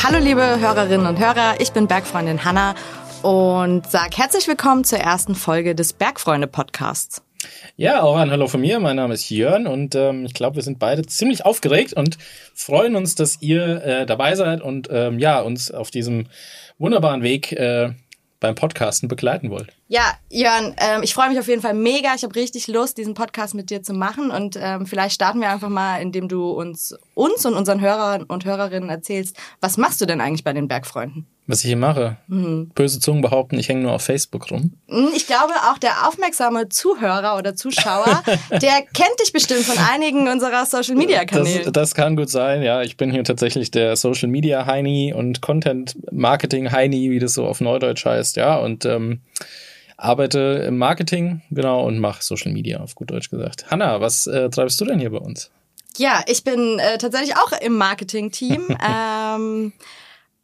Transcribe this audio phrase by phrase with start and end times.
[0.00, 2.76] Hallo liebe Hörerinnen und Hörer, ich bin Bergfreundin Hanna
[3.22, 7.20] und sag herzlich willkommen zur ersten Folge des Bergfreunde Podcasts.
[7.76, 8.78] Ja, auch ein Hallo von mir.
[8.78, 12.16] Mein Name ist Jörn und ähm, ich glaube, wir sind beide ziemlich aufgeregt und
[12.54, 16.26] freuen uns, dass ihr äh, dabei seid und ähm, ja, uns auf diesem
[16.78, 17.90] wunderbaren Weg äh,
[18.38, 19.77] beim Podcasten begleiten wollt.
[19.90, 22.14] Ja, Jörn, ähm, ich freue mich auf jeden Fall mega.
[22.14, 24.30] Ich habe richtig Lust, diesen Podcast mit dir zu machen.
[24.30, 28.44] Und ähm, vielleicht starten wir einfach mal, indem du uns, uns und unseren Hörern und
[28.44, 31.26] Hörerinnen erzählst, was machst du denn eigentlich bei den Bergfreunden?
[31.46, 32.18] Was ich hier mache?
[32.26, 32.68] Mhm.
[32.74, 34.74] Böse Zungen behaupten, ich hänge nur auf Facebook rum.
[34.90, 40.28] Hm, ich glaube, auch der aufmerksame Zuhörer oder Zuschauer, der kennt dich bestimmt von einigen
[40.28, 41.64] unserer Social-Media-Kanäle.
[41.64, 42.82] Das, das, kann gut sein, ja.
[42.82, 48.58] Ich bin hier tatsächlich der Social-Media-Heini und Content-Marketing-Heini, wie das so auf Neudeutsch heißt, ja.
[48.58, 49.22] Und ähm,
[49.98, 53.70] arbeite im Marketing, genau, und mache Social Media, auf gut Deutsch gesagt.
[53.70, 55.50] Hanna, was äh, treibst du denn hier bei uns?
[55.96, 58.76] Ja, ich bin äh, tatsächlich auch im Marketing-Team.
[58.88, 59.72] ähm,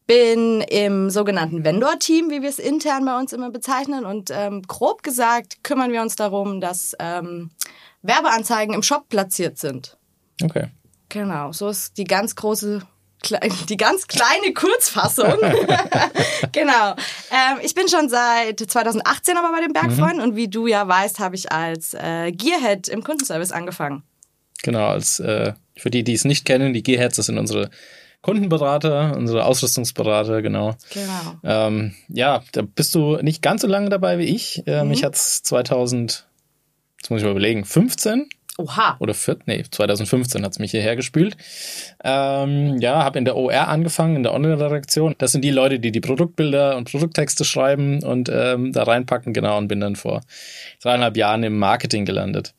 [0.07, 4.05] bin im sogenannten Vendor-Team, wie wir es intern bei uns immer bezeichnen.
[4.05, 7.51] Und ähm, grob gesagt kümmern wir uns darum, dass ähm,
[8.03, 9.97] Werbeanzeigen im Shop platziert sind.
[10.43, 10.69] Okay.
[11.09, 12.83] Genau, so ist die ganz große
[13.69, 15.35] die ganz kleine Kurzfassung.
[16.53, 16.93] genau.
[17.31, 20.31] Ähm, ich bin schon seit 2018 aber bei den Bergfreunden mhm.
[20.31, 24.03] und wie du ja weißt, habe ich als äh, Gearhead im Kundenservice angefangen.
[24.63, 27.71] Genau, als äh, für die, die es nicht kennen, die Gearheads, das sind unsere
[28.23, 30.77] Kundenberater, unsere Ausrüstungsberater, genau.
[30.91, 31.39] Genau.
[31.45, 34.63] Ähm, ja, da bist du nicht ganz so lange dabei wie ich.
[34.67, 34.93] Ähm, mhm.
[34.93, 36.27] Ich hatte es 2000,
[36.99, 38.97] jetzt muss ich mal überlegen, 15 Oha.
[39.01, 41.37] Oder vier, nee, 2015 hat's mich hierher gespült.
[42.05, 45.17] Ähm, ja, habe in der OR angefangen, in der Online-Redaktion.
[45.19, 49.59] Das sind die Leute, die die Produktbilder und Produkttexte schreiben und ähm, da reinpacken, genau,
[49.59, 50.21] und bin dann vor
[50.81, 52.55] dreieinhalb Jahren im Marketing gelandet.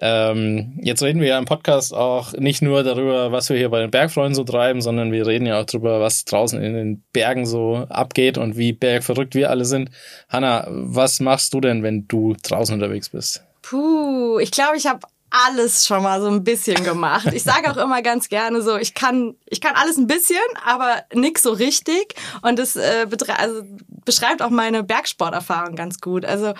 [0.00, 3.80] Ähm, jetzt reden wir ja im Podcast auch nicht nur darüber, was wir hier bei
[3.80, 7.46] den Bergfreunden so treiben, sondern wir reden ja auch darüber, was draußen in den Bergen
[7.46, 9.90] so abgeht und wie bergverrückt wir alle sind.
[10.28, 13.44] Hanna, was machst du denn, wenn du draußen unterwegs bist?
[13.62, 17.28] Puh, ich glaube, ich habe alles schon mal so ein bisschen gemacht.
[17.32, 21.02] Ich sage auch immer ganz gerne so, ich kann, ich kann alles ein bisschen, aber
[21.14, 22.14] nix so richtig.
[22.42, 23.06] Und das äh,
[23.36, 23.62] also,
[24.04, 26.24] beschreibt auch meine Bergsporterfahrung ganz gut.
[26.24, 26.54] Also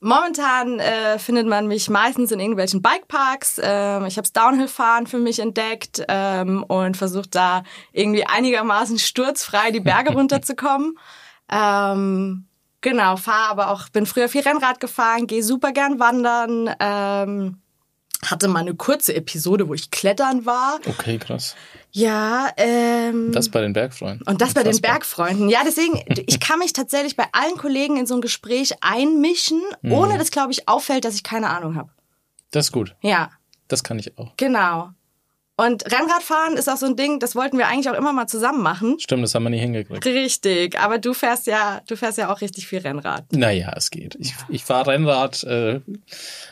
[0.00, 3.58] Momentan äh, findet man mich meistens in irgendwelchen Bikeparks.
[3.62, 7.62] Ähm, ich habe Downhill-Fahren für mich entdeckt ähm, und versucht da
[7.92, 10.98] irgendwie einigermaßen sturzfrei die Berge runterzukommen.
[11.50, 12.46] Ähm,
[12.82, 16.74] genau, fahre aber auch, bin früher viel Rennrad gefahren, gehe super gern wandern.
[16.78, 17.62] Ähm,
[18.24, 20.78] hatte mal eine kurze Episode, wo ich klettern war.
[20.86, 21.54] Okay, krass.
[21.92, 23.32] Ja, ähm.
[23.32, 24.26] Das bei den Bergfreunden.
[24.26, 24.64] Und das Unfassbar.
[24.64, 25.48] bei den Bergfreunden.
[25.48, 29.92] Ja, deswegen, ich kann mich tatsächlich bei allen Kollegen in so ein Gespräch einmischen, mhm.
[29.92, 31.90] ohne dass, glaube ich, auffällt, dass ich keine Ahnung habe.
[32.50, 32.94] Das ist gut.
[33.02, 33.30] Ja.
[33.68, 34.32] Das kann ich auch.
[34.36, 34.90] Genau.
[35.58, 38.62] Und Rennradfahren ist auch so ein Ding, das wollten wir eigentlich auch immer mal zusammen
[38.62, 38.98] machen.
[38.98, 40.04] Stimmt, das haben wir nie hingekriegt.
[40.04, 43.24] Richtig, aber du fährst ja, du fährst ja auch richtig viel Rennrad.
[43.32, 44.16] Naja, es geht.
[44.20, 45.80] Ich, ich fahre Rennrad, äh,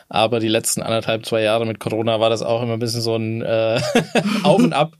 [0.09, 3.15] aber die letzten anderthalb, zwei Jahre mit Corona war das auch immer ein bisschen so
[3.15, 3.79] ein äh,
[4.43, 4.93] Auf und Ab,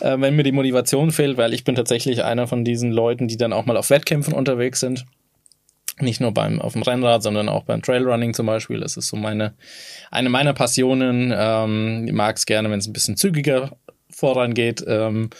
[0.00, 3.36] äh, wenn mir die Motivation fehlt, weil ich bin tatsächlich einer von diesen Leuten, die
[3.36, 5.04] dann auch mal auf Wettkämpfen unterwegs sind
[6.02, 8.80] nicht nur beim auf dem Rennrad, sondern auch beim Trailrunning zum Beispiel.
[8.80, 9.54] Das ist so meine
[10.10, 11.32] eine meiner Passionen.
[11.36, 13.76] Ähm, mag es gerne, wenn es ein bisschen zügiger
[14.10, 14.84] vorangeht.
[14.86, 15.30] Ähm,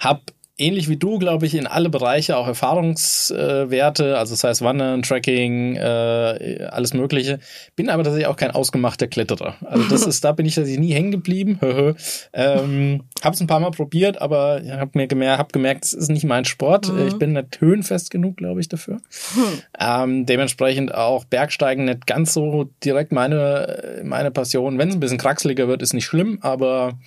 [0.00, 5.02] hab ähnlich wie du, glaube ich, in alle Bereiche auch Erfahrungswerte, also das heißt Wandern,
[5.02, 7.40] Tracking, äh, alles Mögliche.
[7.76, 9.56] Bin aber tatsächlich auch kein ausgemachter Kletterer.
[9.64, 11.58] Also das ist, da bin ich tatsächlich nie hängen geblieben.
[12.32, 16.10] ähm, habe es ein paar Mal probiert, aber habe mir gemerkt, hab gemerkt, es ist
[16.10, 16.92] nicht mein Sport.
[16.92, 17.08] Mhm.
[17.08, 19.00] Ich bin nicht höhenfest genug, glaube ich, dafür.
[19.34, 19.62] Hm.
[19.78, 24.78] Ähm, dementsprechend auch Bergsteigen nicht ganz so direkt meine meine Passion.
[24.78, 26.98] Wenn es ein bisschen kraxeliger wird, ist nicht schlimm, aber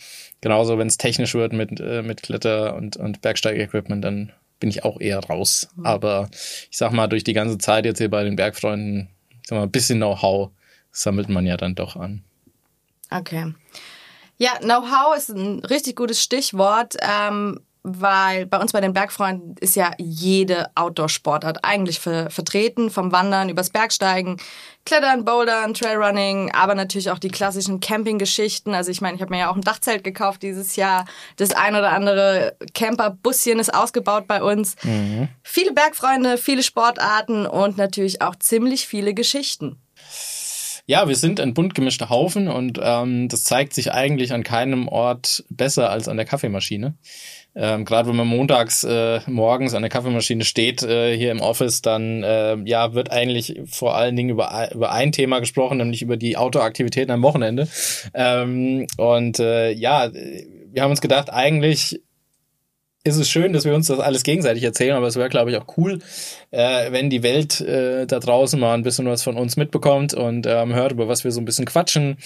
[0.46, 4.86] genauso, wenn es technisch wird mit, äh, mit Kletter- und, und Bergsteig-Equipment, dann bin ich
[4.86, 5.70] auch eher raus.
[5.76, 5.88] Mhm.
[5.88, 6.30] Aber
[6.70, 9.10] ich sag mal, durch die ganze Zeit jetzt hier bei den Bergfreunden,
[9.42, 10.52] ich sag mal, ein bisschen Know-how
[10.92, 12.24] sammelt man ja dann doch an.
[13.10, 13.56] Okay.
[14.38, 16.96] Ja, Know-how ist ein richtig gutes Stichwort.
[17.02, 23.12] Ähm, weil bei uns bei den Bergfreunden ist ja jede Outdoor-Sportart eigentlich ver vertreten, vom
[23.12, 24.38] Wandern übers Bergsteigen,
[24.86, 28.74] Klettern, Bouldern, Trailrunning, aber natürlich auch die klassischen Campinggeschichten.
[28.74, 31.06] Also ich meine, ich habe mir ja auch ein Dachzelt gekauft dieses Jahr.
[31.38, 34.76] Das ein oder andere Camper-Buschen ist ausgebaut bei uns.
[34.84, 35.28] Mhm.
[35.44, 39.80] Viele Bergfreunde, viele Sportarten und natürlich auch ziemlich viele Geschichten.
[40.88, 44.88] Ja, wir sind ein bunt gemischter Haufen und ähm, das zeigt sich eigentlich an keinem
[44.88, 46.96] Ort besser als an der Kaffeemaschine.
[47.56, 51.82] Ähm, Gerade wenn man montags äh, morgens an der Kaffeemaschine steht äh, hier im Office,
[51.82, 56.18] dann äh, ja wird eigentlich vor allen Dingen über, über ein Thema gesprochen, nämlich über
[56.18, 57.68] die Outdoor-Aktivitäten am Wochenende.
[58.14, 62.02] Ähm, und äh, ja, wir haben uns gedacht, eigentlich
[63.06, 65.58] ist es schön, dass wir uns das alles gegenseitig erzählen, aber es wäre, glaube ich,
[65.58, 66.00] auch cool,
[66.50, 70.48] äh, wenn die Welt äh, da draußen mal ein bisschen was von uns mitbekommt und
[70.48, 72.18] ähm, hört, über was wir so ein bisschen quatschen.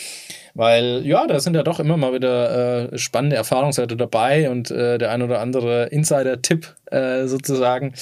[0.53, 4.97] Weil, ja, da sind ja doch immer mal wieder äh, spannende Erfahrungswerte dabei und äh,
[4.97, 7.93] der ein oder andere Insider-Tipp äh, sozusagen.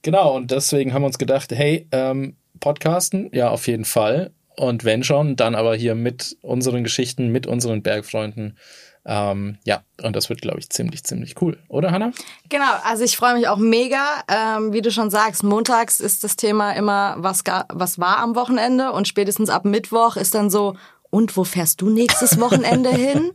[0.00, 4.30] Genau, und deswegen haben wir uns gedacht, hey, ähm, Podcasten, ja, auf jeden Fall.
[4.56, 8.56] Und wenn schon, dann aber hier mit unseren Geschichten, mit unseren Bergfreunden.
[9.04, 11.58] Ähm, ja, und das wird, glaube ich, ziemlich, ziemlich cool.
[11.68, 12.12] Oder, Hanna?
[12.48, 14.22] Genau, also ich freue mich auch mega.
[14.28, 18.92] Ähm, wie du schon sagst, montags ist das Thema immer, was, was war am Wochenende
[18.92, 20.74] und spätestens ab Mittwoch ist dann so,
[21.12, 23.32] und wo fährst du nächstes Wochenende hin?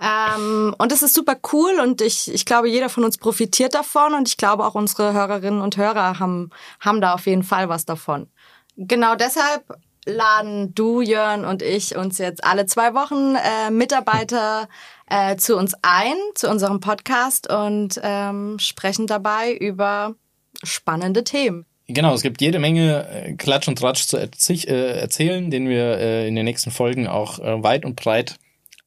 [0.00, 4.14] Ähm, und das ist super cool und ich, ich glaube, jeder von uns profitiert davon
[4.14, 6.50] und ich glaube auch unsere Hörerinnen und Hörer haben,
[6.80, 8.28] haben da auf jeden Fall was davon.
[8.76, 9.64] Genau deshalb
[10.08, 14.68] laden du, Jörn und ich uns jetzt alle zwei Wochen äh, Mitarbeiter
[15.08, 20.14] äh, zu uns ein, zu unserem Podcast und ähm, sprechen dabei über
[20.62, 21.66] spannende Themen.
[21.86, 26.28] Genau, es gibt jede Menge äh, Klatsch und Tratsch zu äh, erzählen, den wir äh,
[26.28, 28.36] in den nächsten Folgen auch weit und breit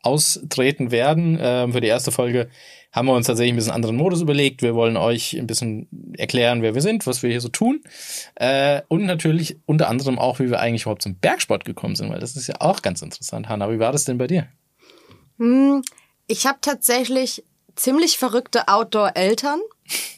[0.04, 1.38] austreten werden.
[1.42, 2.50] Ähm, für die erste Folge
[2.92, 4.62] haben wir uns tatsächlich ein bisschen anderen Modus überlegt.
[4.62, 7.82] Wir wollen euch ein bisschen erklären, wer wir sind, was wir hier so tun.
[8.90, 12.36] und natürlich unter anderem auch, wie wir eigentlich überhaupt zum Bergsport gekommen sind, weil das
[12.36, 13.48] ist ja auch ganz interessant.
[13.48, 14.48] Hanna, wie war das denn bei dir?
[15.38, 15.84] Hm,
[16.28, 17.44] ich habe tatsächlich
[17.76, 19.60] ziemlich verrückte Outdoor-Eltern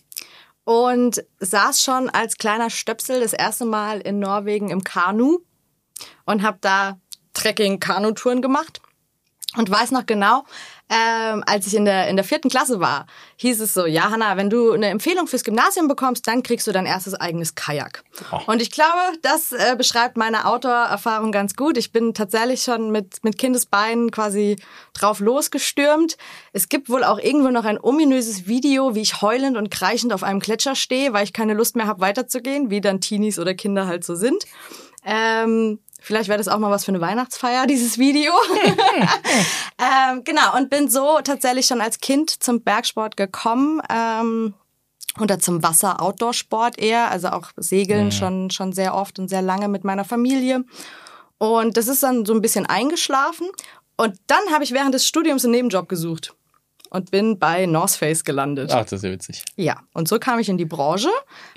[0.64, 5.40] und saß schon als kleiner Stöpsel das erste Mal in Norwegen im Kanu
[6.26, 7.00] und habe da
[7.34, 8.82] Trekking-Kanutouren gemacht
[9.58, 10.44] und weiß noch genau,
[10.94, 13.08] ähm, als ich in der, in der vierten Klasse war,
[13.38, 16.72] hieß es so, ja, Hanna, wenn du eine Empfehlung fürs Gymnasium bekommst, dann kriegst du
[16.72, 18.04] dein erstes eigenes Kajak.
[18.32, 18.40] Oh.
[18.46, 21.78] Und ich glaube, das äh, beschreibt meine Outdoor-Erfahrung ganz gut.
[21.78, 24.58] Ich bin tatsächlich schon mit, mit Kindesbeinen quasi
[24.94, 26.18] drauf losgestürmt.
[26.52, 30.22] Es gibt wohl auch irgendwo noch ein ominöses Video, wie ich heulend und kreischend auf
[30.22, 33.88] einem Gletscher stehe, weil ich keine Lust mehr habe, weiterzugehen, wie dann Teenies oder Kinder
[33.88, 34.46] halt so sind.
[35.06, 38.34] Ähm, Vielleicht wäre das auch mal was für eine Weihnachtsfeier, dieses Video.
[39.80, 43.82] ähm, genau, und bin so tatsächlich schon als Kind zum Bergsport gekommen.
[43.90, 44.54] Ähm,
[45.22, 48.12] oder zum Wasser-Outdoor-Sport eher, also auch Segeln ja.
[48.12, 50.66] schon, schon sehr oft und sehr lange mit meiner Familie.
[51.38, 53.48] Und das ist dann so ein bisschen eingeschlafen.
[53.96, 56.36] Und dann habe ich während des Studiums einen Nebenjob gesucht
[56.94, 58.72] und bin bei North Face gelandet.
[58.72, 59.44] Ach, das ist ja witzig.
[59.56, 61.10] Ja, und so kam ich in die Branche,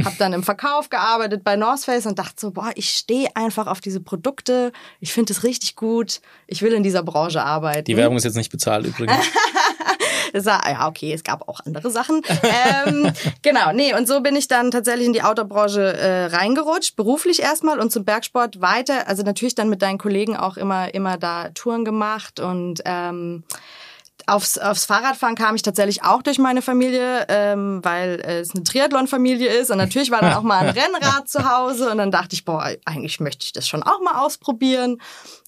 [0.04, 3.66] habe dann im Verkauf gearbeitet bei North Face und dachte so, boah, ich stehe einfach
[3.66, 7.84] auf diese Produkte, ich finde es richtig gut, ich will in dieser Branche arbeiten.
[7.84, 9.26] Die Werbung ist jetzt nicht bezahlt übrigens.
[10.32, 12.22] war, ja, okay, es gab auch andere Sachen.
[12.42, 13.12] ähm,
[13.42, 17.78] genau, nee, und so bin ich dann tatsächlich in die Outdoor-Branche äh, reingerutscht, beruflich erstmal
[17.78, 19.08] und zum Bergsport weiter.
[19.08, 23.44] Also natürlich dann mit deinen Kollegen auch immer, immer da Touren gemacht und ähm,
[24.26, 29.48] Aufs, aufs Fahrradfahren kam ich tatsächlich auch durch meine Familie, ähm, weil es eine Triathlon-Familie
[29.48, 29.70] ist.
[29.70, 31.90] Und natürlich war dann auch mal ein Rennrad zu Hause.
[31.90, 35.00] Und dann dachte ich, boah, eigentlich möchte ich das schon auch mal ausprobieren.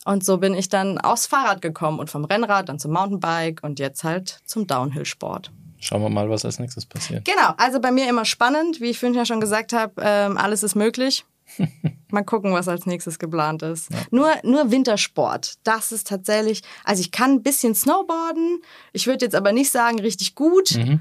[0.05, 3.79] Und so bin ich dann aufs Fahrrad gekommen und vom Rennrad dann zum Mountainbike und
[3.79, 5.51] jetzt halt zum Downhill-Sport.
[5.81, 7.25] Schauen wir mal, was als nächstes passiert.
[7.25, 8.81] Genau, also bei mir immer spannend.
[8.81, 11.25] Wie ich vorhin ja schon gesagt habe, ähm, alles ist möglich.
[12.11, 13.91] Mal gucken, was als nächstes geplant ist.
[13.91, 13.99] Ja.
[14.11, 15.55] Nur, nur Wintersport.
[15.65, 18.61] Das ist tatsächlich, also ich kann ein bisschen Snowboarden.
[18.93, 20.77] Ich würde jetzt aber nicht sagen, richtig gut.
[20.77, 21.01] Mhm.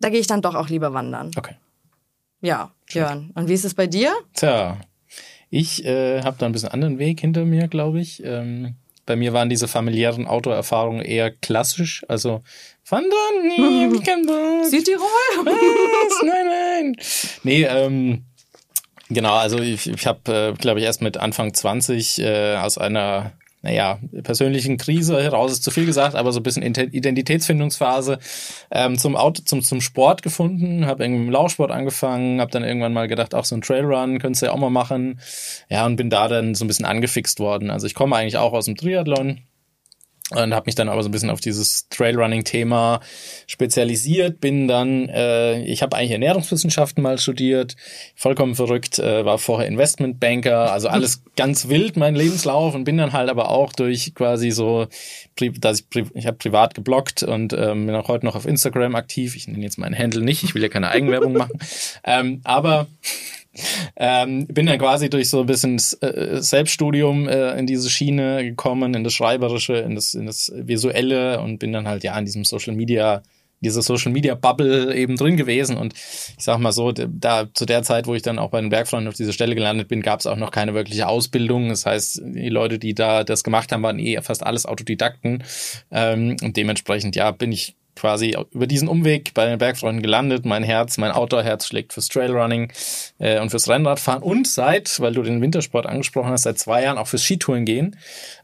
[0.00, 1.30] Da gehe ich dann doch auch lieber wandern.
[1.36, 1.56] Okay.
[2.40, 3.32] Ja, Jörn.
[3.34, 4.12] Und wie ist es bei dir?
[4.34, 4.78] Tja,
[5.50, 8.22] ich äh, habe da ein bisschen anderen Weg hinter mir, glaube ich.
[8.24, 12.04] Ähm, bei mir waren diese familiären Autoerfahrungen eher klassisch.
[12.08, 12.42] Also
[12.88, 13.10] wandern,
[13.42, 14.70] nee, ich kann das.
[14.70, 15.04] Südtirol?
[15.44, 16.22] Was?
[16.22, 16.96] Nein, nein.
[17.42, 18.24] Nee, ähm,
[19.10, 23.32] Genau, also ich, ich habe, äh, glaube ich, erst mit Anfang 20 äh, aus einer
[23.62, 28.18] naja, persönlichen Krise heraus ist zu viel gesagt, aber so ein bisschen Identitätsfindungsphase
[28.70, 32.94] ähm, zum Auto, zum, zum Sport gefunden, habe irgendwie im Laufsport angefangen, habe dann irgendwann
[32.94, 35.20] mal gedacht, auch so ein Trailrun könntest du ja auch mal machen.
[35.68, 37.70] Ja, und bin da dann so ein bisschen angefixt worden.
[37.70, 39.42] Also ich komme eigentlich auch aus dem Triathlon,
[40.30, 43.00] und habe mich dann aber so ein bisschen auf dieses Trailrunning-Thema
[43.46, 44.40] spezialisiert.
[44.40, 47.76] Bin dann, äh, ich habe eigentlich Ernährungswissenschaften mal studiert,
[48.14, 52.74] vollkommen verrückt, äh, war vorher Investmentbanker, also alles ganz wild mein Lebenslauf.
[52.74, 54.86] Und bin dann halt aber auch durch quasi so,
[55.60, 59.34] dass ich, ich habe privat geblockt und ähm, bin auch heute noch auf Instagram aktiv.
[59.34, 61.58] Ich nenne jetzt meinen Handle nicht, ich will ja keine Eigenwerbung machen,
[62.04, 62.86] ähm, aber
[63.96, 68.94] ähm, bin dann quasi durch so ein bisschen äh, Selbststudium äh, in diese Schiene gekommen,
[68.94, 72.44] in das Schreiberische, in das, in das Visuelle und bin dann halt ja in diesem
[72.44, 73.22] Social Media
[73.60, 77.82] dieser Social Media Bubble eben drin gewesen und ich sag mal so, da zu der
[77.82, 80.26] Zeit, wo ich dann auch bei den Bergfreunden auf dieser Stelle gelandet bin, gab es
[80.26, 81.68] auch noch keine wirkliche Ausbildung.
[81.68, 85.44] Das heißt, die Leute, die da das gemacht haben, waren eh fast alles Autodidakten
[85.90, 90.46] ähm, und dementsprechend ja bin ich quasi über diesen Umweg bei den Bergfreunden gelandet.
[90.46, 92.72] Mein Herz, mein Outdoor-Herz schlägt fürs Trailrunning
[93.18, 96.96] äh, und fürs Rennradfahren und seit, weil du den Wintersport angesprochen hast, seit zwei Jahren
[96.96, 97.96] auch fürs Skitouren gehen.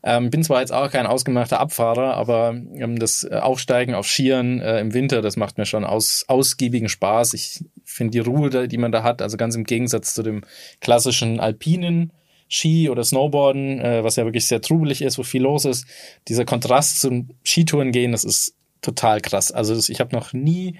[0.03, 4.81] Ähm, bin zwar jetzt auch kein ausgemachter Abfahrer, aber ähm, das Aufsteigen auf Skiern äh,
[4.81, 7.33] im Winter, das macht mir schon aus, ausgiebigen Spaß.
[7.33, 10.45] Ich finde die Ruhe, die man da hat, also ganz im Gegensatz zu dem
[10.81, 12.13] klassischen alpinen
[12.49, 15.87] Ski oder Snowboarden, äh, was ja wirklich sehr trubelig ist, wo viel los ist.
[16.29, 18.55] Dieser Kontrast zum Skitouren gehen, das ist
[18.87, 19.53] total krass.
[19.53, 20.79] Also ich habe noch nie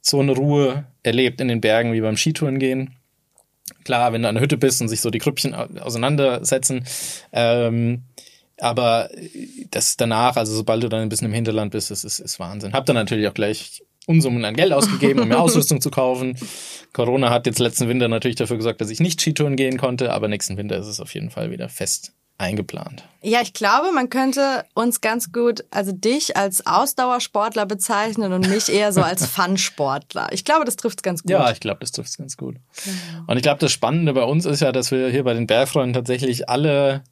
[0.00, 2.96] so eine Ruhe erlebt in den Bergen wie beim Skitouren gehen.
[3.84, 6.84] Klar, wenn du an der Hütte bist und sich so die Grüppchen auseinandersetzen,
[7.32, 8.04] ähm,
[8.58, 9.10] aber
[9.70, 12.72] das danach, also sobald du dann ein bisschen im Hinterland bist, das ist, ist Wahnsinn.
[12.72, 16.38] Hab dann natürlich auch gleich Unsummen an Geld ausgegeben, um mir Ausrüstung zu kaufen.
[16.92, 20.28] Corona hat jetzt letzten Winter natürlich dafür gesorgt, dass ich nicht Skitouren gehen konnte, aber
[20.28, 23.04] nächsten Winter ist es auf jeden Fall wieder fest eingeplant.
[23.22, 28.68] Ja, ich glaube, man könnte uns ganz gut, also dich als Ausdauersportler bezeichnen und mich
[28.68, 30.28] eher so als Fun-Sportler.
[30.32, 31.30] Ich glaube, das trifft es ganz gut.
[31.30, 32.56] Ja, ich glaube, das trifft es ganz gut.
[32.84, 33.24] Genau.
[33.26, 35.94] Und ich glaube, das Spannende bei uns ist ja, dass wir hier bei den Bergfreunden
[35.94, 37.02] tatsächlich alle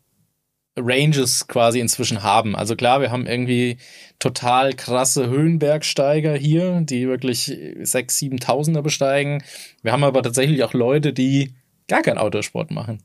[0.76, 2.56] Ranges quasi inzwischen haben.
[2.56, 3.78] Also klar, wir haben irgendwie
[4.18, 9.42] total krasse Höhenbergsteiger hier, die wirklich sechs, siebentausender besteigen.
[9.82, 11.54] Wir haben aber tatsächlich auch Leute, die
[11.88, 13.02] gar keinen Autosport machen.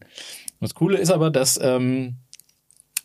[0.59, 2.17] Das Coole ist aber, dass ähm,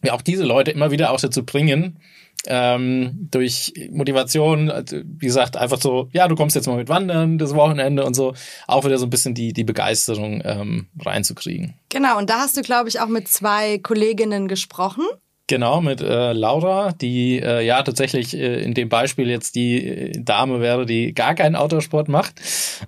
[0.00, 1.98] wir auch diese Leute immer wieder auch dazu bringen,
[2.46, 7.38] ähm, durch Motivation, also, wie gesagt, einfach so, ja, du kommst jetzt mal mit Wandern
[7.38, 8.34] das Wochenende und so,
[8.66, 11.74] auch wieder so ein bisschen die, die Begeisterung ähm, reinzukriegen.
[11.88, 15.04] Genau, und da hast du, glaube ich, auch mit zwei Kolleginnen gesprochen.
[15.46, 20.12] Genau, mit äh, Laura, die äh, ja tatsächlich äh, in dem Beispiel jetzt die äh,
[20.18, 22.40] Dame wäre, die gar keinen Autosport macht.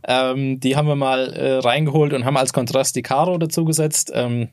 [0.09, 4.49] Ähm, die haben wir mal äh, reingeholt und haben als Kontrast die Caro dazugesetzt, ähm,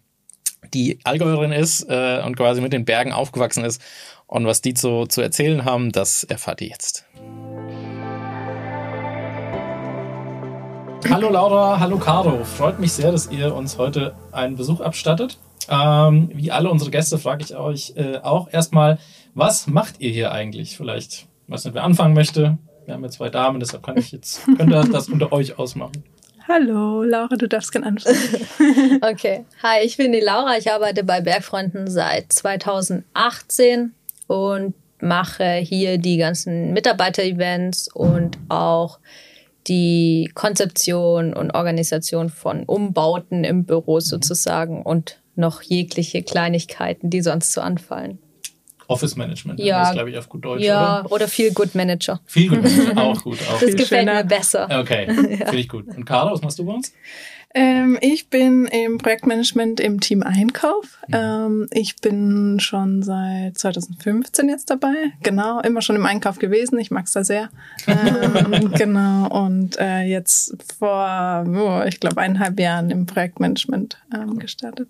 [0.73, 3.81] die Allgäuerin ist äh, und quasi mit den Bergen aufgewachsen ist
[4.27, 7.05] und was die zu, zu erzählen haben, das erfahrt ihr jetzt.
[11.09, 12.43] Hallo Laura, hallo Caro.
[12.43, 15.37] Freut mich sehr, dass ihr uns heute einen Besuch abstattet.
[15.69, 18.99] Ähm, wie alle unsere Gäste frage ich euch äh, auch erstmal,
[19.33, 20.77] was macht ihr hier eigentlich?
[20.77, 22.57] Vielleicht, was nicht, wer anfangen möchte.
[22.85, 26.03] Wir haben ja zwei Damen, deshalb kann ich jetzt, könnt ihr das unter euch ausmachen.
[26.47, 28.17] Hallo, Laura, du darfst gerne anfangen.
[29.01, 29.45] okay.
[29.63, 30.57] Hi, ich bin die Laura.
[30.57, 33.93] Ich arbeite bei Bergfreunden seit 2018
[34.27, 38.99] und mache hier die ganzen Mitarbeiter-Events und auch
[39.67, 47.53] die Konzeption und Organisation von Umbauten im Büro sozusagen und noch jegliche Kleinigkeiten, die sonst
[47.53, 48.19] so anfallen.
[48.87, 51.11] Office Management, ja, das glaube ich auf gut Deutsch, ja, oder?
[51.11, 52.19] oder Feel Good Manager.
[52.25, 53.37] Feel Good Manager, auch gut.
[53.49, 53.59] Auch.
[53.59, 54.15] Das gefällt schöner.
[54.15, 54.67] mir besser.
[54.81, 55.13] Okay, ja.
[55.45, 55.87] finde ich gut.
[55.87, 56.93] Und Carla, was machst du bei uns?
[57.55, 60.99] Ähm, ich bin im Projektmanagement im Team Einkauf.
[61.07, 61.13] Mhm.
[61.13, 65.13] Ähm, ich bin schon seit 2015 jetzt dabei.
[65.21, 66.79] Genau, immer schon im Einkauf gewesen.
[66.79, 67.49] Ich mag's da sehr.
[67.87, 74.89] Ähm, genau, und äh, jetzt vor, oh, ich glaube, eineinhalb Jahren im Projektmanagement ähm, gestartet.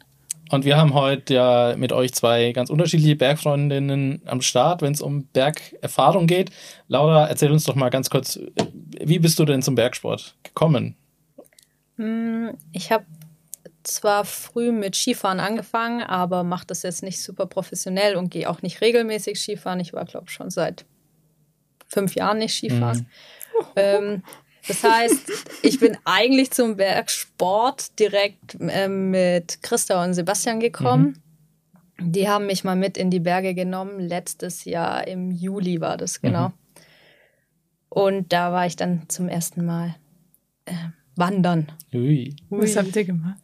[0.54, 5.02] Und wir haben heute ja mit euch zwei ganz unterschiedliche Bergfreundinnen am Start, wenn es
[5.02, 6.52] um Bergerfahrung geht.
[6.88, 8.40] Laura, erzähl uns doch mal ganz kurz,
[9.02, 10.96] wie bist du denn zum Bergsport gekommen?
[11.96, 13.04] Hm, ich habe
[13.82, 18.62] zwar früh mit Skifahren angefangen, aber mache das jetzt nicht super professionell und gehe auch
[18.62, 19.80] nicht regelmäßig Skifahren.
[19.80, 20.86] Ich war, glaube ich, schon seit
[21.88, 23.00] fünf Jahren nicht Skifahren.
[23.00, 23.66] Mhm.
[23.76, 24.24] Ähm,
[24.68, 31.22] das heißt, ich bin eigentlich zum Bergsport direkt äh, mit Christa und Sebastian gekommen.
[31.98, 32.12] Mhm.
[32.12, 34.00] Die haben mich mal mit in die Berge genommen.
[34.00, 36.50] Letztes Jahr im Juli war das, genau.
[36.50, 36.54] Mhm.
[37.90, 39.96] Und da war ich dann zum ersten Mal.
[40.66, 40.74] Äh,
[41.16, 41.72] wandern.
[41.94, 42.36] Ui.
[42.50, 43.40] Was habt ihr gemacht?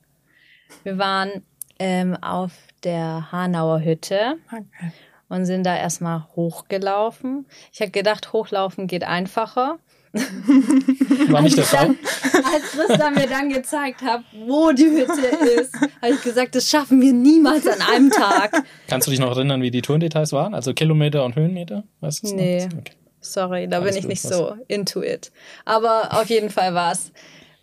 [0.84, 1.44] Wir waren
[1.80, 4.92] ähm, auf der Hanauer Hütte okay.
[5.30, 7.46] und sind da erstmal hochgelaufen.
[7.72, 9.80] Ich habe gedacht, hochlaufen geht einfacher.
[10.14, 11.96] War nicht der Fall?
[12.34, 17.00] Als Christa mir dann gezeigt hat, wo die Hütte ist, habe ich gesagt, das schaffen
[17.02, 18.64] wir niemals an einem Tag.
[18.88, 20.54] Kannst du dich noch erinnern, wie die Tourdetails waren?
[20.56, 21.84] Also Kilometer und Höhenmeter?
[22.00, 22.66] Weißt du nee.
[22.66, 22.94] Okay.
[23.22, 24.32] Sorry, da Alles bin ich nicht was.
[24.32, 25.32] so into it.
[25.66, 27.12] Aber auf jeden Fall war es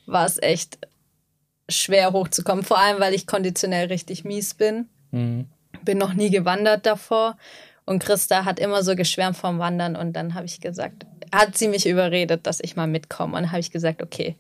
[0.07, 0.79] war es echt
[1.69, 2.65] schwer hochzukommen.
[2.65, 4.89] Vor allem, weil ich konditionell richtig mies bin.
[5.11, 5.47] Mhm.
[5.83, 7.37] Bin noch nie gewandert davor.
[7.85, 9.97] Und Christa hat immer so geschwärmt vom Wandern.
[9.97, 13.37] Und dann habe ich gesagt, hat sie mich überredet, dass ich mal mitkomme.
[13.37, 14.37] Und dann habe ich gesagt, okay,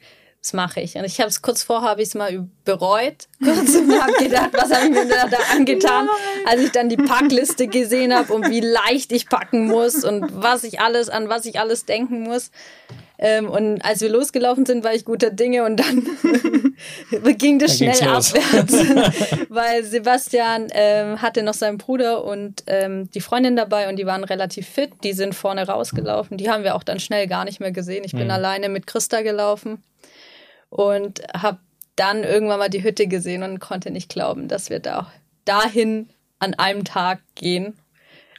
[0.46, 0.94] das mache ich.
[0.94, 3.26] Und ich habe es kurz vorher habe ich es mal bereut.
[3.42, 6.46] Kurz und habe gedacht, was habe ich mir da, da angetan, Nein.
[6.46, 10.62] als ich dann die Packliste gesehen habe und wie leicht ich packen muss und was
[10.62, 12.52] ich alles an was ich alles denken muss.
[13.18, 16.06] Ähm, und als wir losgelaufen sind, war ich guter Dinge und dann
[17.38, 18.74] ging das Dann schnell abwärts,
[19.48, 24.24] weil Sebastian ähm, hatte noch seinen Bruder und ähm, die Freundin dabei und die waren
[24.24, 24.90] relativ fit.
[25.02, 26.36] Die sind vorne rausgelaufen.
[26.36, 28.04] Die haben wir auch dann schnell gar nicht mehr gesehen.
[28.04, 28.30] Ich bin Mhm.
[28.32, 29.82] alleine mit Christa gelaufen
[30.68, 31.58] und habe
[31.96, 35.10] dann irgendwann mal die Hütte gesehen und konnte nicht glauben, dass wir da
[35.46, 37.78] dahin an einem Tag gehen.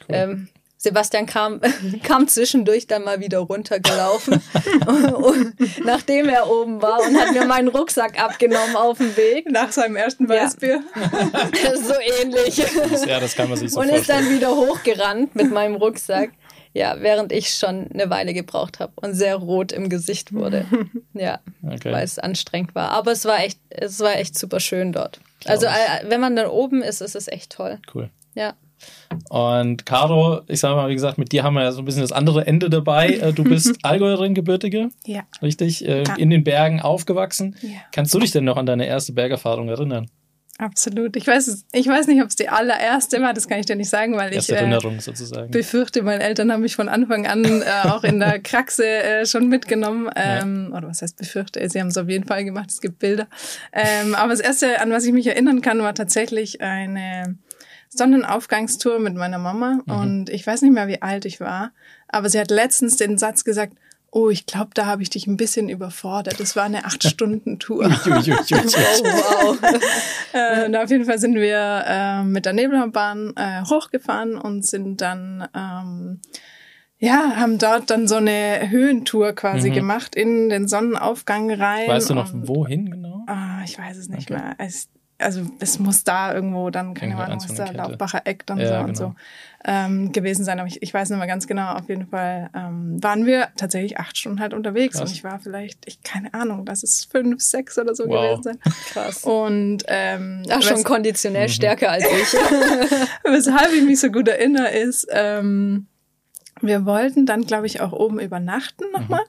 [0.08, 0.48] Ähm,
[0.80, 1.60] Sebastian kam,
[2.04, 4.40] kam zwischendurch dann mal wieder runtergelaufen,
[4.86, 5.54] und,
[5.84, 9.50] nachdem er oben war und hat mir meinen Rucksack abgenommen auf dem Weg.
[9.50, 10.44] Nach seinem ersten Ja.
[10.44, 10.80] Weißbier.
[11.82, 12.58] so ähnlich.
[13.06, 14.24] Ja, das kann man sich so und ist vorstellen.
[14.26, 16.30] dann wieder hochgerannt mit meinem Rucksack.
[16.74, 20.64] Ja, während ich schon eine Weile gebraucht habe und sehr rot im Gesicht wurde.
[21.12, 21.90] Ja, Okay.
[21.90, 22.90] weil es anstrengend war.
[22.90, 25.18] Aber es war echt, es war echt super schön dort.
[25.46, 25.72] Also ich.
[25.72, 27.80] äh, wenn man dann oben ist, ist es echt toll.
[27.92, 28.10] Cool.
[28.34, 28.54] Ja.
[29.30, 32.02] Und Caro, ich sag mal, wie gesagt, mit dir haben wir ja so ein bisschen
[32.02, 33.08] das andere Ende dabei.
[33.08, 35.22] Äh, Du bist Allgäuerin gebürtige, Ja.
[35.42, 35.86] richtig?
[35.86, 36.14] Äh, Ja.
[36.16, 37.56] In den Bergen aufgewachsen.
[37.62, 37.70] Ja.
[37.92, 40.08] Kannst du dich denn noch an deine erste Bergerfahrung erinnern?
[40.60, 41.14] Absolut.
[41.14, 43.90] Ich weiß, ich weiß nicht, ob es die allererste war, das kann ich dir nicht
[43.90, 45.52] sagen, weil ich Erste äh, Erinnerung sozusagen.
[45.52, 49.48] befürchte, meine Eltern haben mich von Anfang an äh, auch in der Kraxe äh, schon
[49.48, 50.10] mitgenommen.
[50.16, 51.60] Ähm, Oder was heißt befürchte?
[51.68, 53.28] Sie haben es auf jeden Fall gemacht, es gibt Bilder.
[53.72, 57.36] Ähm, aber das Erste, an was ich mich erinnern kann, war tatsächlich eine
[57.90, 59.80] Sonnenaufgangstour mit meiner Mama.
[59.86, 61.72] Und ich weiß nicht mehr, wie alt ich war,
[62.08, 63.74] aber sie hat letztens den Satz gesagt,
[64.10, 66.40] oh, ich glaube, da habe ich dich ein bisschen überfordert.
[66.40, 67.84] Das war eine Acht-Stunden-Tour.
[68.08, 68.10] Oh,
[69.04, 69.58] wow.
[70.34, 75.00] Äh, und auf jeden Fall sind wir äh, mit der Nebelbahn äh, hochgefahren und sind
[75.00, 76.20] dann, ähm,
[76.98, 79.74] ja, haben dort dann so eine Höhentour quasi Mhm.
[79.74, 81.88] gemacht in den Sonnenaufgang rein.
[81.88, 83.24] Weißt du noch, und, wohin genau?
[83.26, 84.40] Ah, ich weiß es nicht Okay.
[84.40, 84.54] mehr.
[84.58, 84.88] Es,
[85.18, 87.70] also es muss da irgendwo dann, keine Irgendwo Ahnung, was da.
[87.72, 88.98] Laufbacher Eck dann Ja, so und genau.
[88.98, 89.14] so
[89.64, 90.60] ähm, gewesen sein.
[90.60, 91.72] Aber ich, ich weiß nicht mehr ganz genau.
[91.72, 95.10] Auf jeden Fall ähm, waren wir tatsächlich acht Stunden halt unterwegs Krass.
[95.10, 98.40] und ich war vielleicht, ich keine Ahnung, lass es fünf, sechs oder so Wow.
[98.40, 98.58] gewesen sein.
[98.92, 99.24] Krass.
[99.24, 102.32] Und ähm, Ach, schon konditionell stärker als ich.
[103.24, 105.86] weshalb ich mich so gut erinnere, ist, ähm,
[106.60, 109.22] wir wollten dann, glaube ich, auch oben übernachten nochmal.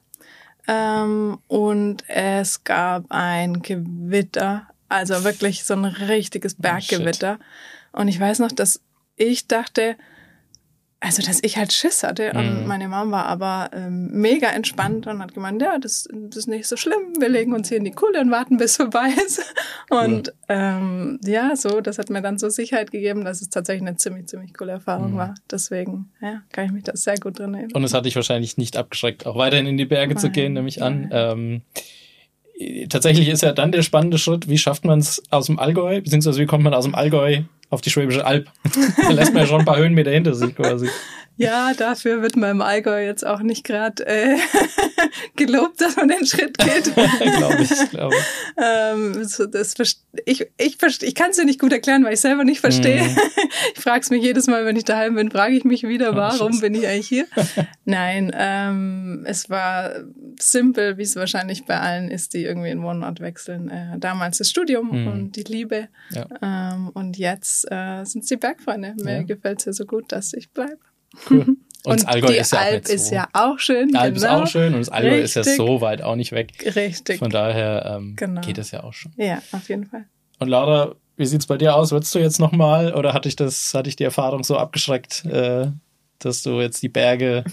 [0.67, 7.39] Ähm, und es gab ein Gewitter, also wirklich so ein richtiges Berggewitter.
[7.91, 8.81] Und ich weiß noch, dass
[9.15, 9.95] ich dachte,
[11.01, 12.67] also dass ich halt Schiss hatte und Mhm.
[12.67, 16.67] meine Mom war aber ähm, mega entspannt und hat gemeint, ja, das, das ist nicht
[16.67, 19.41] so schlimm, wir legen uns hier in die Kuhle und warten, bis vorbei ist.
[19.89, 23.95] Und ähm, ja, so, das hat mir dann so Sicherheit gegeben, dass es tatsächlich eine
[23.95, 25.17] ziemlich, ziemlich coole Erfahrung Mhm.
[25.17, 25.35] war.
[25.49, 27.71] Deswegen, ja, kann ich mich da sehr gut drin erinnern.
[27.75, 30.53] Und es hat dich wahrscheinlich nicht abgeschreckt, auch weiterhin in die Berge zu Nein, gehen,
[30.53, 31.07] nehme ich an.
[31.13, 31.79] Ähm, äh,
[32.89, 36.39] tatsächlich ist ja dann der spannende Schritt, wie schafft man es aus dem Allgäu, beziehungsweise
[36.39, 38.47] wie kommt man aus dem Allgäu auf die Schwäbische Alb?
[39.01, 40.89] da lässt man ja schon ein paar Höhenmeter hinter sich quasi.
[41.37, 44.35] Ja, dafür wird man im Allgäu jetzt auch nicht gerade äh,
[45.37, 46.93] gelobt, dass man den Schritt geht.
[47.37, 48.61] glaube ich, glaube ich.
[48.61, 52.19] ähm, so, das, verst- ich ich, ich kann es dir nicht gut erklären, weil ich
[52.19, 53.03] selber nicht verstehe.
[53.03, 53.17] Mhm.
[53.75, 56.15] Ich frage es mich jedes Mal, wenn ich daheim bin, frage ich mich wieder, Oh,
[56.15, 56.61] warum Scheiße.
[56.61, 57.25] bin ich eigentlich hier?
[57.85, 59.91] Nein, ähm, es war
[60.39, 63.69] simpel, wie es wahrscheinlich bei allen ist, die irgendwie in Wohnort wechseln.
[63.69, 65.07] Äh, damals das Studium Mhm.
[65.07, 65.87] und die Liebe.
[66.11, 66.25] Ja.
[66.41, 68.93] Ähm, und jetzt äh, sind es die Bergfreunde.
[68.97, 69.23] Mir Ja.
[69.23, 70.79] gefällt es hier so gut, dass ich bleibe.
[71.29, 71.45] Cool.
[71.85, 72.93] Und, das Allgäu die ist ja auch Alp nicht so.
[72.93, 73.87] ist ja auch schön.
[73.87, 74.41] Die Alp ist genau.
[74.43, 75.55] auch schön und das Allgäu ist ja Richtig.
[75.57, 76.51] so weit auch nicht weg.
[76.75, 77.19] Richtig.
[77.19, 78.41] Von daher ähm, Genau.
[78.41, 79.13] geht es ja auch schon.
[79.15, 80.03] Ja, auf jeden Fall.
[80.39, 81.93] Und Laura, wie sieht's bei dir aus?
[81.93, 85.67] Würdest du jetzt nochmal oder hatte ich das, hatte ich die Erfahrung so abgeschreckt, äh,
[86.19, 87.45] dass du jetzt die Berge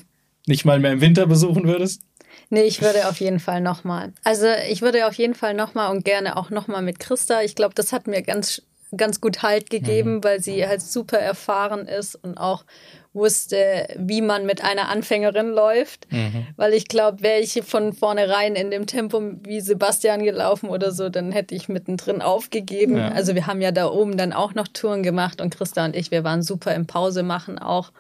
[0.49, 2.03] nicht mal mehr im Winter besuchen würdest?
[2.51, 4.13] Nee, ich würde auf jeden Fall nochmal.
[4.25, 7.43] Also ich würde auf jeden Fall nochmal und gerne auch nochmal mit Christa.
[7.43, 8.61] Ich glaube, das hat mir ganz,
[8.95, 12.65] ganz gut Halt gegeben, weil sie halt super erfahren ist und auch
[13.13, 16.11] wusste, wie man mit einer Anfängerin läuft.
[16.13, 16.47] Mhm.
[16.57, 21.09] Weil ich glaube, wäre ich von vornherein in dem Tempo wie Sebastian gelaufen oder so,
[21.09, 22.99] dann hätte ich mittendrin aufgegeben.
[22.99, 23.09] Ja.
[23.09, 26.11] Also wir haben ja da oben dann auch noch Touren gemacht und Christa und ich,
[26.11, 27.91] wir waren super im Pause machen auch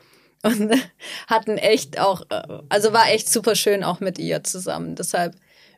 [0.42, 0.70] und
[1.26, 4.94] hatten echt auch, äh, also war echt super schön auch mit ihr zusammen.
[4.94, 5.34] Deshalb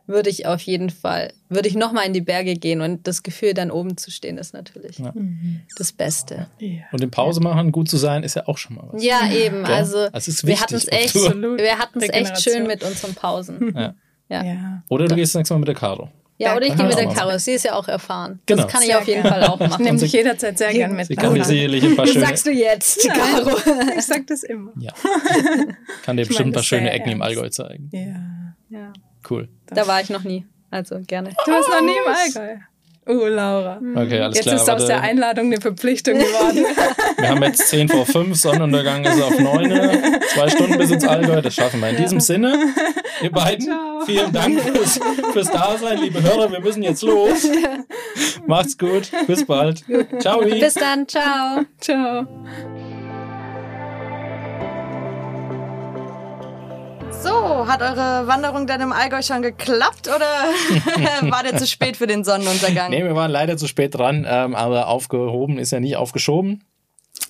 [0.08, 3.54] würde ich auf jeden Fall, würde ich nochmal in die Berge gehen und das Gefühl,
[3.54, 5.12] dann oben zu stehen, ist natürlich Ja.
[5.76, 6.48] das Beste.
[6.58, 6.82] Ja.
[6.92, 9.04] Und in Pause machen, gut zu sein, ist ja auch schon mal was.
[9.04, 9.62] Ja, eben.
[9.64, 9.74] Gell?
[9.74, 13.74] Also wir wichtig hatten es echt, wir hatten es echt schön mit unseren Pausen.
[14.30, 14.42] Ja.
[14.42, 14.42] Ja.
[14.44, 14.82] Ja.
[14.90, 16.10] Oder du gehst nächstes Mal mit der Caro.
[16.36, 17.36] Ja, oder ich gehe mit der Caro.
[17.38, 18.40] Sie ist ja auch erfahren.
[18.46, 18.62] Genau.
[18.62, 19.32] Das kann ich Sehr auf jeden gern.
[19.32, 19.84] Fall auch Ich machen.
[19.84, 21.06] nehme dich jederzeit sehr gern mit.
[21.06, 21.44] Sie kann Laura.
[21.44, 23.56] sicherlich ein paar Das schöne, sagst du jetzt, Caro.
[23.98, 24.72] Ich sag das immer.
[24.78, 24.92] ja,
[26.04, 27.38] kann dir Ich bestimmt ein paar das schöne Ecken im ernst.
[27.38, 27.88] Allgäu zeigen.
[27.92, 28.78] Ja.
[28.78, 28.92] Ja.
[29.28, 29.48] Cool.
[29.66, 30.46] Da war ich noch nie.
[30.70, 31.30] Also gerne.
[31.44, 32.56] Du warst noch nie im Allgäu.
[33.10, 33.80] Oh, Laura.
[33.94, 34.56] Okay, alles Jetzt klar.
[34.56, 35.00] ist aus der.
[35.00, 36.66] Einladung eine Verpflichtung geworden.
[37.16, 40.20] Wir haben jetzt 10 vor 5, Sonnenuntergang ist auf 9.
[40.34, 41.88] Zwei Stunden bis ins Allgäu, das schaffen wir.
[41.88, 42.74] In diesem Sinne,
[43.22, 43.72] Ihr beiden,
[44.04, 45.00] vielen Dank fürs,
[45.32, 46.52] fürs Dasein, liebe Hörer.
[46.52, 47.48] Wir müssen jetzt los.
[48.46, 49.10] Macht's gut.
[49.26, 49.84] Bis bald.
[50.20, 50.40] Ciao.
[50.40, 51.08] Bis dann.
[51.08, 51.64] Ciao.
[51.80, 52.26] Ciao.
[57.22, 60.20] So, hat eure Wanderung dann im Allgäu schon geklappt oder
[61.30, 62.90] war der zu spät für den Sonnenuntergang?
[62.90, 66.62] Nee, wir waren leider zu spät dran, ähm, aber aufgehoben ist ja nicht aufgeschoben.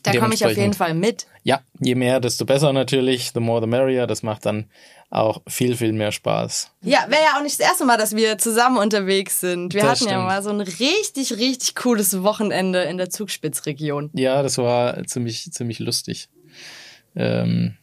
[0.03, 1.27] Da komme ich auf jeden Fall mit.
[1.42, 3.31] Ja, je mehr, desto besser natürlich.
[3.33, 4.07] The more the merrier.
[4.07, 4.66] Das macht dann
[5.11, 6.70] auch viel, viel mehr Spaß.
[6.83, 9.72] Ja, wäre ja auch nicht das erste Mal, dass wir zusammen unterwegs sind.
[9.72, 10.24] Wir Das hatten ja stimmt.
[10.27, 14.11] mal so ein richtig, richtig cooles Wochenende in der Zugspitzregion.
[14.12, 16.29] Ja, das war ziemlich, ziemlich lustig.
[17.16, 17.77] Ähm,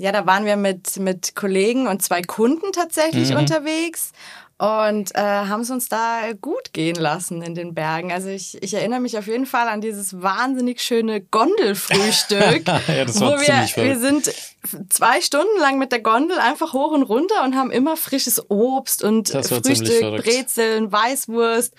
[0.00, 3.36] Ja, da waren wir mit, mit Kollegen und zwei Kunden tatsächlich Mhm.
[3.36, 4.12] unterwegs
[4.56, 8.10] und äh, haben es uns da gut gehen lassen in den Bergen.
[8.12, 13.20] Also ich, ich erinnere mich auf jeden Fall an dieses wahnsinnig schöne Gondelfrühstück, Ja, das
[13.20, 14.24] wo war wir, ziemlich wir verrückt.
[14.24, 18.42] sind zwei Stunden lang mit der Gondel einfach hoch und runter und haben immer frisches
[18.50, 20.22] Obst und Frühstück.
[20.22, 21.74] Brezeln, Weißwurst,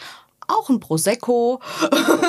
[0.47, 1.59] auch ein Prosecco,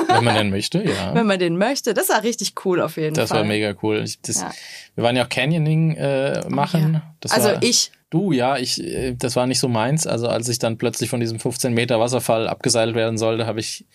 [0.09, 1.15] wenn man denn möchte, ja.
[1.15, 1.95] wenn man den möchte.
[1.95, 3.39] Das war richtig cool auf jeden Das Fall.
[3.41, 4.03] war mega cool.
[4.05, 4.51] Ich, das, Ja.
[4.95, 6.95] Wir waren ja auch Canyoning äh, machen.
[6.95, 7.03] ja.
[7.21, 7.91] Das Also war, ich.
[8.11, 10.07] Du, ja, ich, äh, das war nicht so meins.
[10.07, 13.87] Also als ich dann plötzlich von diesem 15 Meter Wasserfall abgeseilt werden sollte, habe ich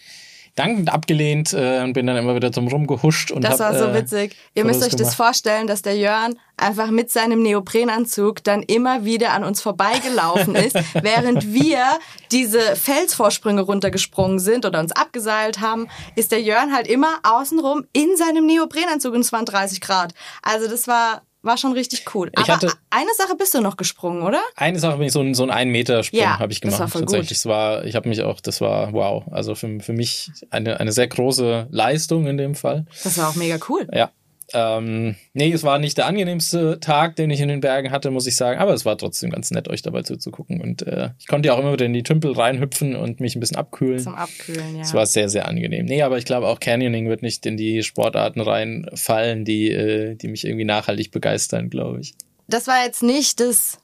[0.58, 3.86] dankend abgelehnt äh, und bin dann immer wieder drum rumgehuscht und Das hab, war so
[3.86, 4.36] äh, witzig.
[4.56, 5.16] Ihr müsst euch das gemacht.
[5.16, 10.76] vorstellen, dass der Jörn einfach mit seinem Neoprenanzug dann immer wieder an uns vorbeigelaufen ist,
[11.02, 11.84] während wir
[12.32, 18.18] diese Felsvorsprünge runtergesprungen sind oder uns abgeseilt haben, ist der Jörn halt immer außenrum in
[18.18, 20.14] seinem Neoprenanzug und es waren 30 Grad.
[20.42, 22.30] Also das war, war schon richtig cool.
[22.34, 24.42] Ich Aber hatte- eine Sache bist du noch gesprungen, oder?
[24.56, 26.68] Eine Sache bin ich so ein, so ein ein Meter Sprung Ja, habe ich das
[26.74, 26.80] gemacht.
[26.82, 27.10] war voll gut.
[27.14, 29.24] Tatsächlich, es war, ich habe mich auch, das war wow.
[29.32, 32.86] Also für, für mich eine, eine sehr große Leistung in dem Fall.
[33.04, 33.88] Das war auch mega cool.
[33.92, 34.12] Ja.
[34.54, 38.28] Ähm, nee, es war nicht der angenehmste Tag, den ich in den Bergen hatte, muss
[38.28, 40.62] ich sagen, aber es war trotzdem ganz nett, euch dabei zuzugucken.
[40.62, 43.40] Und äh, ich konnte ja auch immer wieder in die Tümpel reinhüpfen und mich ein
[43.42, 44.00] bisschen abkühlen.
[44.00, 44.82] Zum Abkühlen, ja.
[44.82, 45.86] Es war sehr, sehr angenehm.
[45.86, 50.30] Nee, aber ich glaube auch Canyoning wird nicht in die Sportarten reinfallen, die, äh, die
[50.30, 52.14] mich irgendwie nachhaltig begeistern, glaube ich.
[52.48, 53.80] das war jetzt nicht das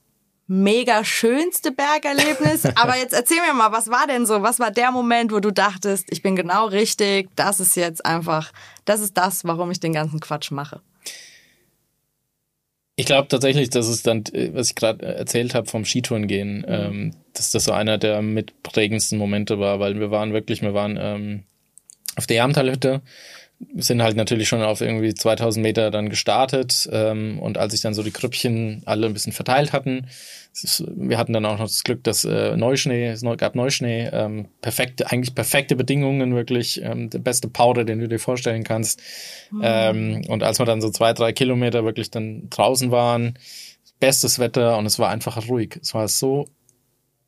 [0.47, 4.41] mega schönste Bergerlebnis, aber jetzt erzähl mir mal, was war denn so?
[4.41, 8.51] Was war der Moment, wo du dachtest, ich bin genau richtig, das ist jetzt einfach,
[8.85, 10.81] das ist das, warum ich den ganzen Quatsch mache?
[12.95, 16.63] Ich glaube tatsächlich, dass es dann, äh, was ich gerade erzählt habe vom Skitouren gehen,
[16.67, 20.97] ähm, dass das so einer der mitprägendsten Momente war, weil wir waren wirklich, wir waren
[21.01, 21.43] ähm,
[22.15, 23.01] auf der Ermtalhütte,
[23.75, 27.93] sind halt natürlich schon auf irgendwie 2000 Meter dann gestartet ähm, und als sich dann
[27.93, 30.07] so die Krüppchen alle ein bisschen verteilt hatten,
[30.51, 34.47] ist, wir hatten dann auch noch das Glück, dass äh, Neuschnee, es gab Neuschnee, ähm,
[34.61, 39.01] perfekte, eigentlich perfekte Bedingungen, wirklich ähm, der beste Powder, den du dir vorstellen kannst.
[39.61, 43.37] Ähm, und als wir dann so zwei, drei Kilometer wirklich dann draußen waren,
[43.99, 45.79] bestes Wetter und es war einfach ruhig.
[45.81, 46.47] Es war so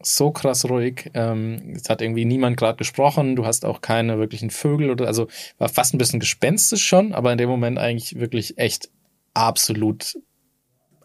[0.01, 1.09] so krass ruhig.
[1.13, 3.35] Ähm, es hat irgendwie niemand gerade gesprochen.
[3.35, 5.27] Du hast auch keine wirklichen Vögel oder also
[5.57, 8.89] war fast ein bisschen gespenstisch schon, aber in dem Moment eigentlich wirklich echt
[9.33, 10.17] absolut,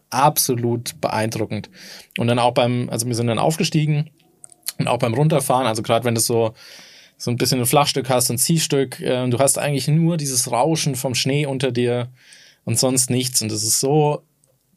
[0.09, 1.69] absolut beeindruckend.
[2.17, 4.09] Und dann auch beim, also wir sind dann aufgestiegen
[4.77, 6.53] und auch beim Runterfahren, also gerade wenn du so
[7.21, 10.95] so ein bisschen ein Flachstück hast, ein Ziehstück, äh, du hast eigentlich nur dieses Rauschen
[10.95, 12.09] vom Schnee unter dir
[12.65, 13.43] und sonst nichts.
[13.43, 14.23] Und das ist so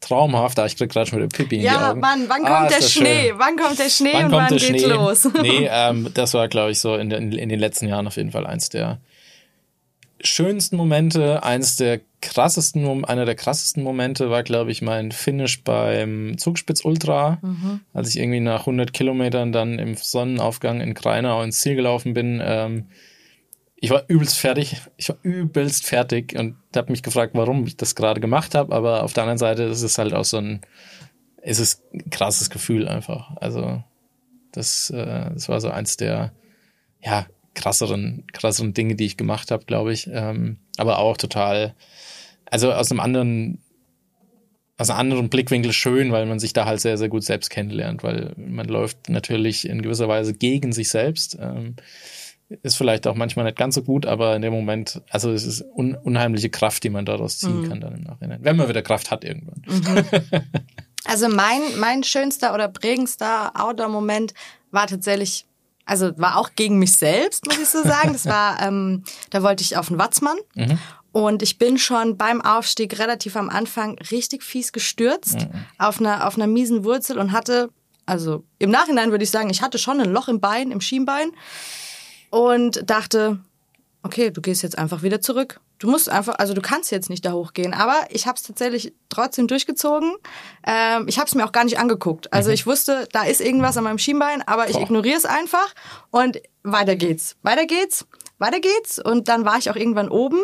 [0.01, 0.59] traumhaft.
[0.59, 1.99] Ah, ich krieg gerade schon wieder Pipi in die Ja, Augen.
[1.99, 3.29] Mann, wann Ah, kommt der Schnee?
[3.29, 3.39] schön.
[3.39, 4.85] Wann kommt der Schnee Wann und wann geht's Schnee?
[4.85, 5.27] los?
[5.41, 8.31] nee, ähm, das war, glaube ich, so in, den- in den letzten Jahren auf jeden
[8.31, 8.99] Fall eins der
[10.21, 16.37] schönsten Momente, eins der krassesten, einer der krassesten Momente war, glaube ich, mein Finish beim
[16.37, 17.39] Zugspitz Ultra,
[17.93, 22.41] als ich irgendwie nach 100 Kilometern dann im Sonnenaufgang in Kreinau ins Ziel gelaufen bin.
[22.43, 22.85] Ähm,
[23.75, 27.95] ich war übelst fertig, ich war übelst fertig und habe mich gefragt, warum ich das
[27.95, 30.61] gerade gemacht habe, aber auf der anderen Seite ist es halt auch so ein,
[31.41, 33.35] es ist ein krasses Gefühl einfach.
[33.37, 33.83] Also
[34.51, 36.31] das, äh, das war so eins der,
[37.03, 40.07] ja, krasseren, krasseren Dinge, die ich gemacht habe, glaube ich.
[40.11, 41.73] Ähm, aber auch total,
[42.45, 43.59] also aus einem anderen,
[44.77, 48.03] aus einem anderen Blickwinkel schön, weil man sich da halt sehr, sehr gut selbst kennenlernt,
[48.03, 51.37] weil man läuft natürlich in gewisser Weise gegen sich selbst.
[51.39, 51.75] Ähm,
[52.63, 55.63] ist vielleicht auch manchmal nicht ganz so gut, aber in dem Moment, also es ist
[55.75, 58.39] un unheimliche Kraft, die man daraus ziehen kann dann im Nachhinein.
[58.41, 59.61] Wenn man wieder Kraft hat irgendwann.
[61.05, 64.33] Also mein, mein schönster oder prägendster Outdoor-Moment
[64.71, 65.45] war tatsächlich,
[65.85, 68.13] also war auch gegen mich selbst, muss ich so sagen.
[68.13, 70.37] Das war, ähm, da wollte ich auf den Watzmann
[71.11, 76.35] und ich bin schon beim Aufstieg relativ am Anfang richtig fies gestürzt auf einer, auf
[76.35, 77.69] einer miesen Wurzel und hatte,
[78.05, 81.29] also im Nachhinein würde ich sagen, ich hatte schon ein Loch im Bein, im Schienbein
[82.29, 83.39] und dachte,
[84.03, 85.59] okay, du gehst jetzt einfach wieder zurück.
[85.79, 87.73] Du musst einfach, also du kannst jetzt nicht da hochgehen.
[87.73, 90.15] Aber ich habe es tatsächlich trotzdem durchgezogen.
[90.65, 92.31] Ähm, ich habe es mir auch gar nicht angeguckt.
[92.31, 95.73] Also ich wusste, da ist irgendwas an meinem Schienbein, aber ich ignoriere es einfach
[96.11, 97.35] und weiter geht's.
[97.41, 98.05] Weiter geht's,
[98.37, 98.99] weiter geht's.
[98.99, 100.39] Und dann war ich auch irgendwann oben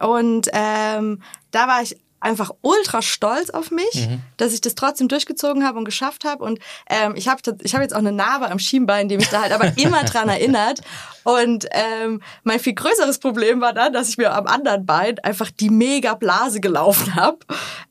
[0.00, 5.66] und ähm, da war ich einfach ultra stolz auf mich, dass ich das trotzdem durchgezogen
[5.66, 6.44] habe und geschafft habe.
[6.44, 9.42] Und ähm, ich habe ich hab jetzt auch eine Narbe am Schienbein, die mich da
[9.42, 10.80] halt aber immer dran erinnert.
[11.24, 15.50] Und ähm, mein viel größeres Problem war dann, dass ich mir am anderen Bein einfach
[15.50, 17.38] die mega Blase gelaufen habe.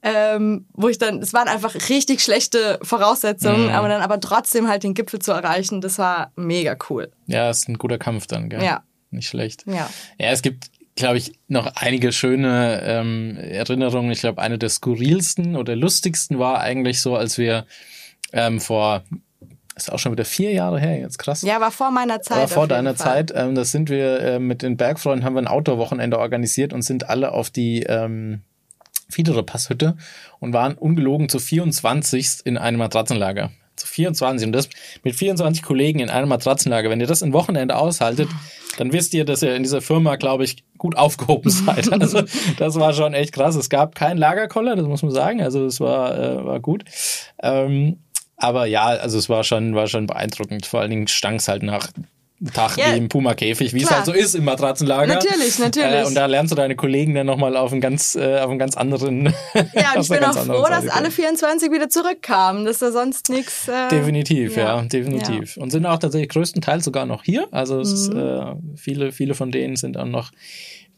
[0.02, 4.84] Ähm, wo ich dann, es waren einfach richtig schlechte Voraussetzungen, aber dann aber trotzdem halt
[4.84, 7.12] den Gipfel zu erreichen, das war mega cool.
[7.28, 8.64] Ja, ist ein guter Kampf dann, gell?
[8.64, 8.84] Ja.
[9.12, 9.66] Nicht schlecht.
[9.68, 9.90] Ja.
[10.18, 10.71] Ja, es gibt,
[11.02, 14.12] glaube ich, noch einige schöne ähm, Erinnerungen.
[14.12, 17.66] Ich glaube, eine der skurrilsten oder lustigsten war eigentlich so, als wir
[18.34, 19.04] ähm, vor,
[19.76, 21.42] ist auch schon wieder vier Jahre her, jetzt krass.
[21.42, 22.38] Ja, war vor meiner Zeit.
[22.38, 23.26] Aber vor deiner Fall.
[23.28, 26.82] Zeit, ähm, das sind wir äh, mit den Bergfreunden, haben wir ein Outdoor-Wochenende organisiert und
[26.84, 28.42] sind alle auf die ähm,
[29.10, 29.98] Fiedere Passhütte
[30.40, 33.52] und waren ungelogen zu 24 in einem Matratzenlager.
[33.76, 34.70] Zu 24 und das
[35.04, 36.90] mit 24 Kollegen in einem Matratzenlager.
[36.90, 38.30] Wenn ihr das ein Wochenende aushaltet,
[38.78, 41.92] dann wisst ihr, dass ihr in dieser Firma, glaube ich, gut aufgehoben seid.
[41.92, 42.24] Also
[42.58, 43.56] das war schon echt krass.
[43.56, 45.42] Es gab keinen Lagerkoller, das muss man sagen.
[45.42, 46.84] Also das war, äh, war gut.
[47.42, 47.98] Ähm,
[48.38, 50.66] aber ja, also es war schon, war schon beeindruckend.
[50.66, 51.90] Vor allen Dingen stank halt nach
[52.54, 55.14] Tag Ja, wie im Puma-Käfig, wie es halt so ist im Matratzenlager.
[55.14, 55.92] Natürlich, natürlich.
[55.92, 58.60] Äh, und da lernst du deine Kollegen dann nochmal auf einen ganz, äh, auf einen
[58.60, 59.34] ganz anderen.
[59.74, 61.12] Ja, und ich bin auch froh, dass Seite alle kommen.
[61.12, 63.68] 24 wieder zurückkamen, dass da sonst nichts.
[63.68, 64.82] Äh, Definitiv, ja, ja.
[64.82, 65.58] definitiv.
[65.58, 67.48] Und sind auch tatsächlich größtenteils sogar noch hier.
[67.52, 68.18] Also es, Mhm.
[68.18, 70.32] äh, viele, viele von denen sind auch noch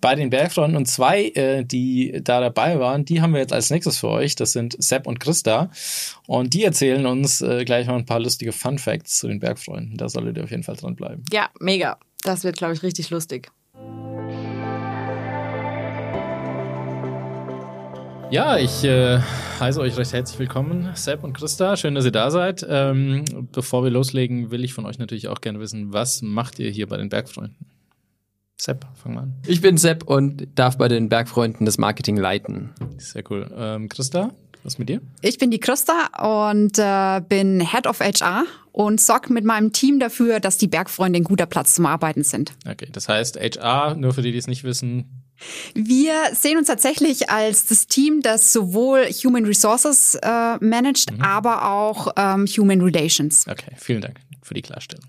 [0.03, 0.75] bei den Bergfreunden.
[0.75, 4.35] Und zwei, äh, die da dabei waren, die haben wir jetzt als nächstes für euch.
[4.35, 5.71] Das sind Sepp und Christa.
[6.27, 9.95] Und die erzählen uns äh, gleich mal ein paar lustige Fun Facts zu den Bergfreunden.
[9.95, 11.23] Da solltet ihr auf jeden Fall dranbleiben.
[11.31, 11.97] Ja, mega.
[12.21, 13.49] Das wird, glaube ich, richtig lustig.
[18.29, 19.19] Ja, ich äh,
[19.61, 21.77] heiße euch recht herzlich willkommen, Sepp und Christa.
[21.77, 22.65] Schön, dass ihr da seid.
[22.67, 26.71] Ähm, bevor wir loslegen, will ich von euch natürlich auch gerne wissen, was macht ihr
[26.71, 27.55] hier bei den Bergfreunden?
[28.63, 29.33] Sepp, fang mal an.
[29.45, 32.69] Ich bin Sepp und darf bei den Bergfreunden das Marketing leiten.
[32.97, 33.51] Sehr cool.
[33.53, 34.31] Ähm, Christa,
[34.63, 35.01] was mit dir?
[35.21, 36.07] Ich bin die Christa
[36.47, 41.19] und äh, bin Head of HR und sorge mit meinem Team dafür, dass die Bergfreunde
[41.19, 42.53] ein guter Platz zum Arbeiten sind.
[42.65, 45.25] Okay, das heißt HR, nur für die, die es nicht wissen.
[45.73, 52.13] Wir sehen uns tatsächlich als das Team, das sowohl Human Resources äh, managt, aber auch
[52.15, 53.45] ähm, Human Relations.
[53.45, 55.05] Okay, vielen Dank für die Klarstellung.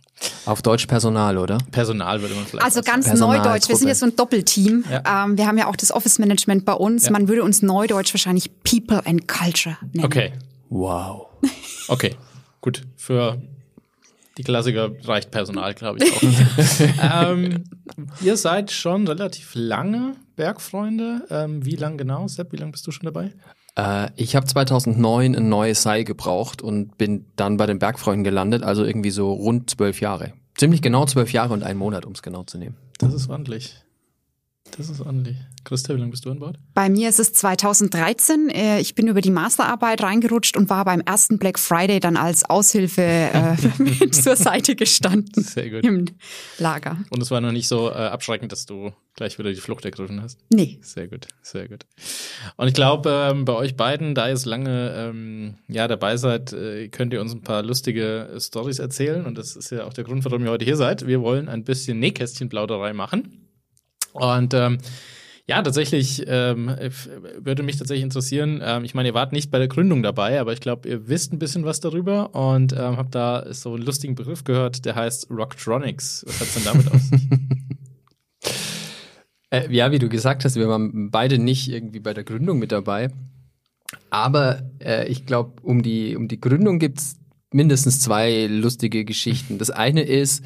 [0.46, 1.58] Auf Deutsch Personal, oder?
[1.70, 3.18] Personal würde man vielleicht Also auch ganz sagen.
[3.20, 3.68] neudeutsch.
[3.68, 4.84] Wir sind ja so ein Doppelteam.
[4.90, 5.24] Ja.
[5.24, 7.06] Ähm, wir haben ja auch das Office Management bei uns.
[7.06, 7.12] Ja.
[7.12, 10.04] Man würde uns neudeutsch wahrscheinlich People and Culture nennen.
[10.06, 10.32] Okay,
[10.70, 11.26] Wow.
[11.88, 12.16] okay,
[12.60, 12.82] gut.
[12.96, 13.40] Für
[14.36, 16.22] die Klassiker reicht Personal, glaube ich, auch.
[17.30, 17.64] ähm,
[18.20, 21.24] ihr seid schon relativ lange Bergfreunde.
[21.30, 22.50] Ähm, wie lang genau, Sepp?
[22.52, 23.32] Wie lange bist du schon dabei?
[23.76, 28.62] Äh, ich habe 2009 ein neues Seil gebraucht und bin dann bei den Bergfreunden gelandet,
[28.62, 30.32] also irgendwie so rund zwölf Jahre.
[30.56, 32.76] Ziemlich genau zwölf Jahre und einen Monat, um es genau zu nehmen.
[32.98, 33.83] Das ist ordentlich.
[34.70, 35.36] Das ist ordentlich.
[35.62, 36.58] Christa, wie lange bist du an Bord?
[36.74, 38.48] Bei mir ist es 2013.
[38.50, 42.44] Äh, Ich bin über die Masterarbeit reingerutscht und war beim ersten Black Friday dann als
[42.48, 45.84] Aushilfe äh, zur Seite gestanden Sehr gut.
[45.84, 46.06] im
[46.58, 46.96] Lager.
[47.10, 50.20] Und es war noch nicht so äh, abschreckend, dass du gleich wieder die Flucht ergriffen
[50.20, 50.40] hast.
[50.50, 50.78] Nee.
[50.82, 51.86] Sehr gut, sehr gut.
[52.56, 56.52] Und ich glaube, ähm, bei euch beiden, da ihr so lange ähm, ja, dabei seid,
[56.52, 59.24] äh, könnt ihr uns ein paar lustige Stories erzählen.
[59.24, 61.06] Und das ist ja auch der Grund, warum ihr heute hier seid.
[61.06, 63.40] Wir wollen ein bisschen Nähkästchenplauderei machen.
[64.14, 64.78] Und ähm,
[65.46, 66.74] ja, tatsächlich ähm,
[67.36, 68.62] würde mich tatsächlich interessieren.
[68.64, 71.32] Ähm, ich meine, ihr wart nicht bei der Gründung dabei, aber ich glaube, ihr wisst
[71.32, 75.30] ein bisschen was darüber und ähm, habt da so einen lustigen Begriff gehört, der heißt
[75.30, 76.24] Rocktronics.
[76.26, 77.20] Was hat's denn damit sich?
[79.50, 82.72] Äh, ja, wie du gesagt hast, wir waren beide nicht irgendwie bei der Gründung mit
[82.72, 83.10] dabei.
[84.10, 87.20] Aber äh, ich glaube, um die, um die Gründung gibt's
[87.52, 89.58] mindestens zwei lustige Geschichten.
[89.58, 90.44] Das eine ist,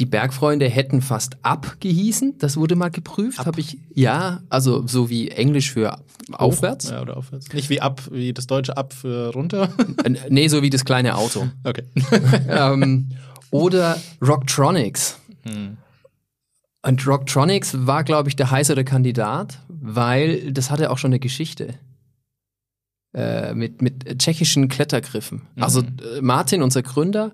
[0.00, 2.38] die Bergfreunde hätten fast abgehießen.
[2.38, 3.38] Das wurde mal geprüft.
[3.38, 5.98] Habe ich ja, also so wie Englisch für
[6.32, 6.88] aufwärts.
[6.88, 7.52] Ja, oder aufwärts.
[7.52, 9.68] Nicht wie ab, wie das deutsche ab für runter.
[10.04, 11.48] Äh, nee, so wie das kleine Auto.
[11.64, 11.82] Okay.
[12.48, 13.10] ähm,
[13.50, 15.18] oder Rocktronics.
[15.42, 15.76] Hm.
[16.82, 21.74] Und Rocktronics war, glaube ich, der heißere Kandidat, weil das hatte auch schon eine Geschichte.
[23.12, 25.42] Äh, mit, mit tschechischen Klettergriffen.
[25.56, 27.32] Also äh, Martin, unser Gründer,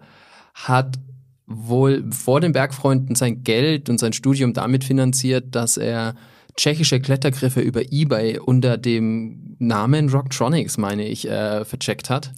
[0.55, 0.99] hat
[1.47, 6.17] wohl vor den Bergfreunden sein Geld und sein Studium damit finanziert, dass er
[6.57, 12.33] tschechische Klettergriffe über Ebay unter dem Namen Rocktronics, meine ich, äh, vercheckt hat.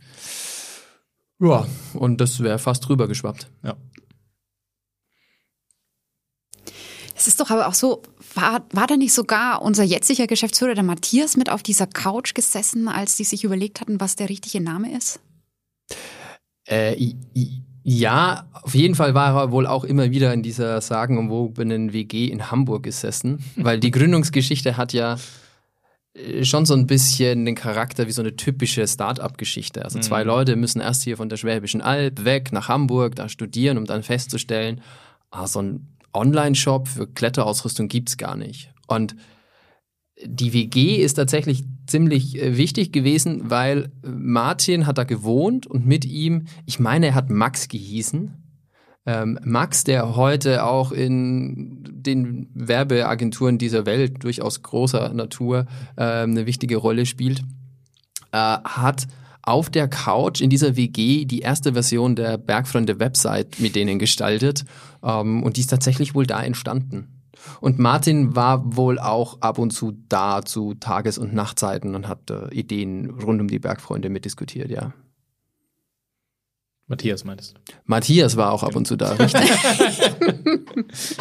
[1.40, 3.48] Ja, und das wäre fast drüber geschwappt.
[3.62, 3.76] Ja.
[7.16, 8.02] Es ist doch aber auch so,
[8.34, 12.86] war, war da nicht sogar unser jetziger Geschäftsführer, der Matthias, mit auf dieser Couch gesessen,
[12.88, 15.18] als die sich überlegt hatten, was der richtige Name ist?
[16.68, 16.94] Äh,
[17.90, 22.50] ja, auf jeden Fall war er wohl auch immer wieder in dieser sagenumwobenen WG in
[22.50, 25.16] Hamburg gesessen, weil die Gründungsgeschichte hat ja
[26.12, 29.86] äh, schon so ein bisschen den Charakter wie so eine typische Start-up-Geschichte.
[29.86, 33.78] Also zwei Leute müssen erst hier von der Schwäbischen Alb weg nach Hamburg, da studieren,
[33.78, 34.82] um dann festzustellen,
[35.30, 38.70] ah, so ein Online-Shop für Kletterausrüstung gibt's gar nicht.
[38.86, 39.16] Und
[40.24, 45.86] die WG ist tatsächlich ziemlich äh, wichtig gewesen, weil äh, Martin hat da gewohnt und
[45.86, 48.34] mit ihm, ich meine, er hat Max gehießen.
[49.06, 56.46] Ähm, Max, der heute auch in den Werbeagenturen dieser Welt durchaus großer Natur ähm, eine
[56.46, 57.40] wichtige Rolle spielt,
[58.32, 59.06] äh, hat
[59.42, 64.64] auf der Couch in dieser WG die erste Version der Bergfreunde Website mit denen gestaltet
[65.02, 67.17] ähm, und die ist tatsächlich wohl da entstanden.
[67.60, 72.30] Und Martin war wohl auch ab und zu da zu Tages- und Nachtzeiten und hat
[72.30, 74.92] äh, Ideen rund um die Bergfreunde mitdiskutiert, ja.
[76.90, 77.60] Matthias meintest du?
[77.84, 79.50] Matthias war auch ab und zu da, richtig?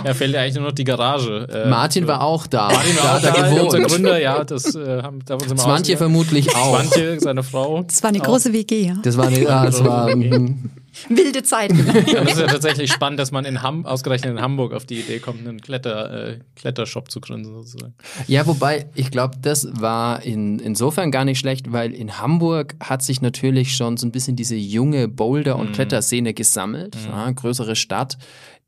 [0.05, 1.47] Ja, fehlt ja eigentlich nur noch die Garage.
[1.51, 2.69] Äh, Martin war auch da.
[2.69, 3.91] Martin da war auch hat er da, unser gewohnt.
[3.91, 5.97] Gründer, ja, das äh, haben davon sind wir ausgegangen.
[5.97, 6.79] vermutlich auch.
[6.79, 7.83] Swantje, seine Frau.
[7.83, 8.25] Das war eine Auch.
[8.25, 8.97] große WG, ja.
[9.01, 10.69] Das war, eine, ja, das war mhm.
[11.09, 11.77] Wilde Zeiten.
[12.07, 14.99] Ja, das ist ja tatsächlich spannend, dass man in Ham ausgerechnet in Hamburg auf die
[14.99, 17.93] Idee kommt, einen Kletter, äh, Klettershop zu gründen, sozusagen.
[18.27, 23.03] Ja, wobei, ich glaube, das war in, insofern gar nicht schlecht, weil in Hamburg hat
[23.03, 26.95] sich natürlich schon so ein bisschen diese junge Boulder- und Kletterszene gesammelt.
[27.07, 28.17] Ja, größere Stadt,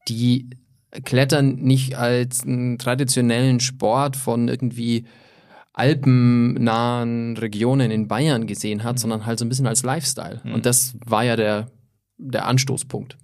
[0.08, 0.50] die
[1.06, 5.06] Klettern nicht als einen traditionellen Sport von irgendwie
[5.74, 10.42] alpennahen Regionen in Bayern gesehen hat, sondern halt so ein bisschen als Lifestyle.
[10.54, 11.68] Und das war ja der,
[12.20, 13.18] der Anstoßpunkt.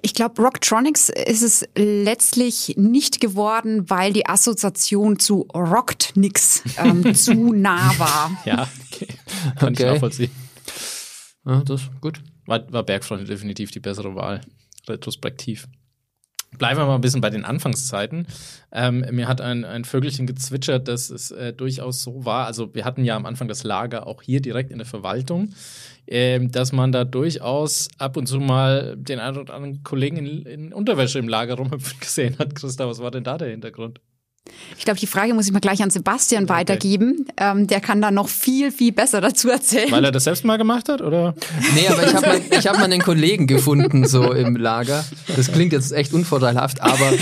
[0.00, 7.14] Ich glaube, Rocktronics ist es letztlich nicht geworden, weil die Assoziation zu Rockt nix ähm,
[7.14, 8.30] zu nah war.
[8.46, 9.08] Ja, okay.
[9.56, 9.90] Kann ich Okay.
[9.92, 10.30] nachvollziehen.
[11.44, 12.22] Ja, das gut.
[12.46, 14.40] War, war Bergfreunde definitiv die bessere Wahl,
[14.88, 15.68] retrospektiv.
[16.58, 18.26] Bleiben wir mal ein bisschen bei den Anfangszeiten.
[18.72, 22.46] Ähm, mir hat ein, ein Vögelchen gezwitschert, dass es äh, durchaus so war.
[22.46, 25.50] Also wir hatten ja am Anfang das Lager auch hier direkt in der Verwaltung,
[26.06, 30.46] ähm, dass man da durchaus ab und zu mal den einen oder anderen Kollegen in,
[30.46, 32.54] in Unterwäsche im Lager rumhüpfen gesehen hat.
[32.54, 34.00] Christa, was war denn da der Hintergrund?
[34.78, 37.26] Ich glaube, die Frage muss ich mal gleich an Sebastian weitergeben.
[37.36, 39.90] Ähm, der kann da noch viel, viel besser dazu erzählen.
[39.90, 41.34] Weil er das selbst mal gemacht hat, oder?
[41.74, 45.04] Nee, aber ich habe mal, ich hab mal einen Kollegen gefunden, so im Lager.
[45.34, 47.12] Das klingt jetzt echt unvorteilhaft, aber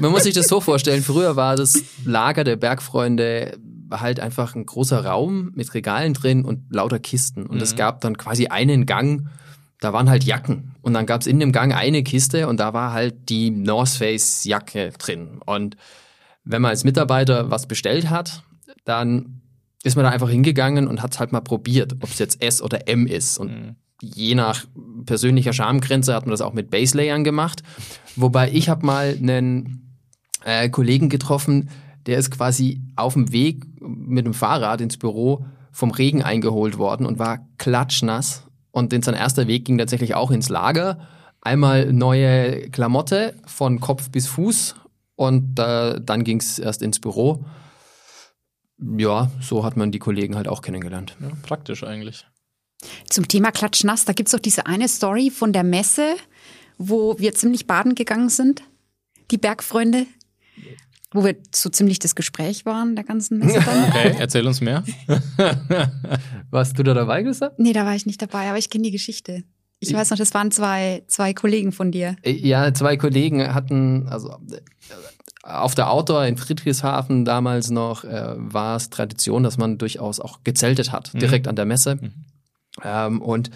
[0.00, 1.02] man muss sich das so vorstellen.
[1.02, 3.58] Früher war das Lager der Bergfreunde
[3.90, 7.46] halt einfach ein großer Raum mit Regalen drin und lauter Kisten.
[7.46, 9.28] Und es gab dann quasi einen Gang,
[9.80, 10.74] da waren halt Jacken.
[10.82, 13.90] Und dann gab es in dem Gang eine Kiste und da war halt die North
[13.90, 15.40] Face Jacke drin.
[15.44, 15.76] Und
[16.44, 18.42] wenn man als Mitarbeiter was bestellt hat,
[18.84, 19.40] dann
[19.82, 22.88] ist man da einfach hingegangen und hat halt mal probiert, ob es jetzt S oder
[22.88, 23.38] M ist.
[23.38, 24.64] Und je nach
[25.04, 27.62] persönlicher Schamgrenze hat man das auch mit Baselayern gemacht.
[28.16, 30.00] Wobei ich habe mal einen
[30.44, 31.70] äh, Kollegen getroffen,
[32.06, 37.06] der ist quasi auf dem Weg mit dem Fahrrad ins Büro vom Regen eingeholt worden
[37.06, 38.46] und war klatschnass.
[38.70, 40.98] Und in sein erster Weg ging tatsächlich auch ins Lager.
[41.40, 44.74] Einmal neue Klamotte von Kopf bis Fuß
[45.16, 47.44] und äh, dann ging es erst ins Büro.
[48.78, 51.16] Ja, so hat man die Kollegen halt auch kennengelernt.
[51.20, 52.26] Ja, praktisch eigentlich.
[53.08, 56.16] Zum Thema Klatschnass, da gibt's doch diese eine Story von der Messe,
[56.76, 58.62] wo wir ziemlich baden gegangen sind,
[59.30, 60.06] die Bergfreunde,
[61.12, 63.84] wo wir so ziemlich das Gespräch waren der ganzen Messe dann.
[63.88, 64.84] Okay, erzähl uns mehr.
[66.50, 67.58] Warst du da dabei gesagt?
[67.58, 69.44] Nee, da war ich nicht dabei, aber ich kenne die Geschichte.
[69.90, 72.16] Ich weiß noch, das waren zwei, zwei Kollegen von dir.
[72.24, 74.36] Ja, zwei Kollegen hatten, also
[75.42, 80.38] auf der Outdoor in Friedrichshafen damals noch äh, war es Tradition, dass man durchaus auch
[80.42, 81.98] gezeltet hat, direkt an der Messe.
[82.82, 83.50] Ähm, und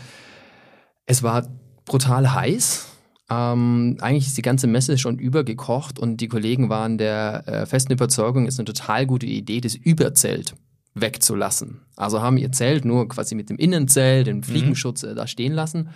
[1.06, 1.46] es war
[1.86, 2.86] brutal heiß.
[3.30, 7.92] Ähm, eigentlich ist die ganze Messe schon übergekocht und die Kollegen waren der äh, festen
[7.92, 10.54] Überzeugung, es ist eine total gute Idee, das Überzelt
[10.94, 11.82] wegzulassen.
[11.96, 15.90] Also haben ihr Zelt nur quasi mit dem Innenzelt, dem Fliegenschutz äh, da stehen lassen.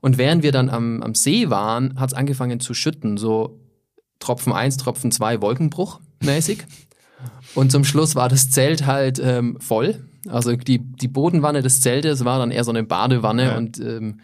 [0.00, 3.60] Und während wir dann am, am See waren, hat es angefangen zu schütten, so
[4.20, 6.64] Tropfen 1, Tropfen 2 Wolkenbruch mäßig.
[7.54, 10.04] Und zum Schluss war das Zelt halt ähm, voll.
[10.28, 13.56] Also die, die Bodenwanne des Zeltes war dann eher so eine Badewanne Ja.
[13.56, 14.20] und ähm,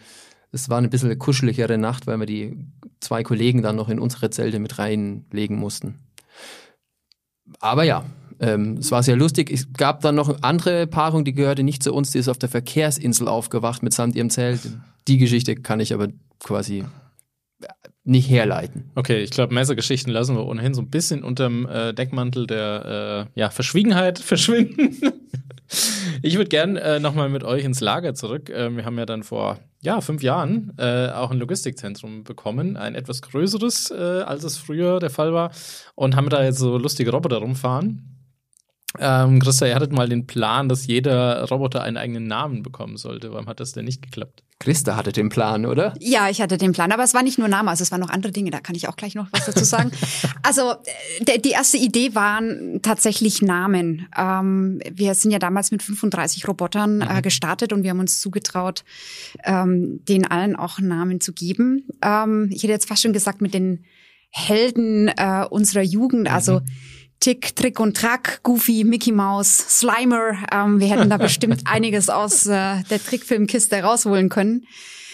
[0.51, 2.57] es war eine bisschen kuscheligere Nacht, weil wir die
[3.01, 5.99] zwei Kollegen dann noch in unsere Zelte mit reinlegen mussten.
[7.59, 8.05] Aber ja,
[8.39, 9.51] ähm, es war sehr lustig.
[9.51, 12.37] Es gab dann noch eine andere Paarung, die gehörte nicht zu uns, die ist auf
[12.37, 14.61] der Verkehrsinsel aufgewacht mitsamt ihrem Zelt.
[15.07, 16.09] Die Geschichte kann ich aber
[16.39, 16.83] quasi
[18.03, 18.91] nicht herleiten.
[18.95, 23.39] Okay, ich glaube, Messergeschichten lassen wir ohnehin so ein bisschen unterm äh, Deckmantel der äh,
[23.39, 24.95] ja, Verschwiegenheit verschwinden.
[26.21, 28.49] ich würde gern äh, nochmal mit euch ins Lager zurück.
[28.49, 32.95] Äh, wir haben ja dann vor ja, fünf Jahren äh, auch ein Logistikzentrum bekommen, ein
[32.95, 35.51] etwas größeres, äh, als es früher der Fall war,
[35.95, 38.14] und haben da jetzt so lustige Roboter rumfahren.
[38.99, 43.31] Ähm, Christa, ihr hattet mal den Plan, dass jeder Roboter einen eigenen Namen bekommen sollte.
[43.31, 44.43] Warum hat das denn nicht geklappt?
[44.59, 45.93] Christa hatte den Plan, oder?
[45.99, 48.09] Ja, ich hatte den Plan, aber es war nicht nur Name, also es waren noch
[48.09, 49.91] andere Dinge, da kann ich auch gleich noch was dazu sagen.
[50.43, 50.75] also
[51.25, 54.07] äh, die erste Idee waren tatsächlich Namen.
[54.17, 58.85] Ähm, wir sind ja damals mit 35 Robotern äh, gestartet und wir haben uns zugetraut,
[59.43, 61.83] ähm, denen allen auch Namen zu geben.
[62.01, 63.83] Ähm, ich hätte jetzt fast schon gesagt, mit den
[64.29, 66.61] Helden äh, unserer Jugend, also
[67.25, 70.37] Tick, Trick und Track, Goofy, Mickey Mouse, Slimer.
[70.53, 74.67] Ähm, wir hätten da bestimmt einiges aus äh, der Trickfilmkiste rausholen können.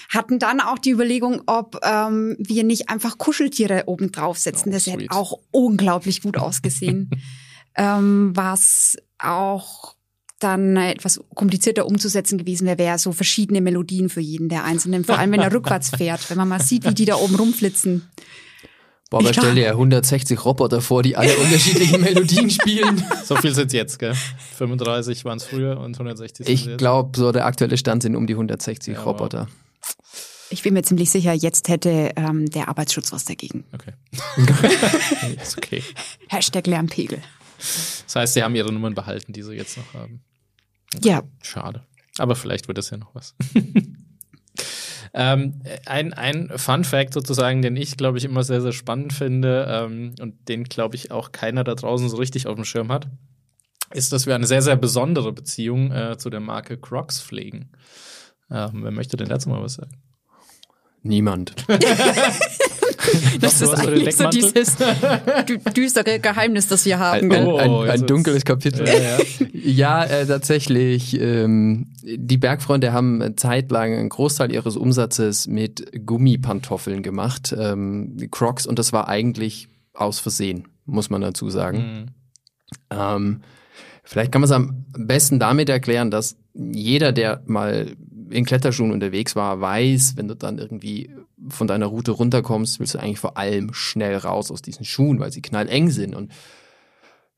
[0.10, 4.74] Hatten dann auch die Überlegung, ob ähm, wir nicht einfach Kuscheltiere oben draufsetzen.
[4.74, 5.12] Oh, das hätte sweet.
[5.12, 7.12] auch unglaublich gut ausgesehen.
[7.78, 9.96] ähm, was auch
[10.40, 15.06] dann etwas komplizierter umzusetzen gewesen wäre, wäre so verschiedene Melodien für jeden der Einzelnen.
[15.06, 18.10] Vor allem, wenn er rückwärts fährt, wenn man mal sieht, wie die da oben rumflitzen.
[19.12, 23.04] Boah, aber Ich stell dir 160 Roboter vor, die alle unterschiedliche Melodien spielen.
[23.26, 24.16] So viel sind jetzt, gell?
[24.56, 26.78] 35 waren es früher und 160 sind Ich jetzt.
[26.78, 29.50] glaube, so der aktuelle Stand sind um die 160 Ja, Roboter.
[30.50, 33.66] Ich bin mir ziemlich sicher, jetzt hätte ähm, der Arbeitsschutz was dagegen.
[33.74, 33.92] Okay.
[35.44, 35.84] ist okay.
[36.30, 37.22] Hashtag Lärmpegel.
[37.58, 40.24] Das heißt, sie haben ihre Nummern behalten, die sie jetzt noch haben.
[41.04, 41.84] Ja, Schade.
[42.18, 43.36] Aber vielleicht wird das ja noch was.
[45.14, 49.66] ähm, ein, ein Fun Fact sozusagen, den ich, glaube ich, immer sehr, sehr spannend finde
[49.70, 53.08] ähm, und den, glaube ich, auch keiner da draußen so richtig auf dem Schirm hat,
[53.92, 57.72] ist, dass wir eine sehr, sehr besondere Beziehung äh, zu der Marke Crocs pflegen.
[58.50, 60.02] Ähm, wer möchte denn dazu mal was sagen?
[61.04, 61.56] Niemand.
[63.42, 67.32] das ist eigentlich so dieses dü- düstere Geheimnis, das wir haben.
[67.32, 68.88] Ein, ein, Oh, ein, ein wird's- dunkles Kapitel.
[68.88, 69.18] Ja, ja.
[69.64, 71.20] Ja, äh, tatsächlich.
[71.20, 78.18] Ähm, die Bergfreunde haben eine Zeit lang einen Großteil ihres Umsatzes mit Gummipantoffeln gemacht, ähm,
[78.32, 81.78] Crocs, und das war eigentlich aus Versehen, muss man dazu sagen.
[81.78, 82.06] Mhm.
[82.90, 83.42] Ähm,
[84.04, 87.92] vielleicht kann man es am besten damit erklären, dass jeder, der mal
[88.32, 91.12] in Kletterschuhen unterwegs war, weiß, wenn du dann irgendwie
[91.50, 95.32] von deiner Route runterkommst, willst du eigentlich vor allem schnell raus aus diesen Schuhen, weil
[95.32, 96.16] sie knalleng sind.
[96.16, 96.32] Und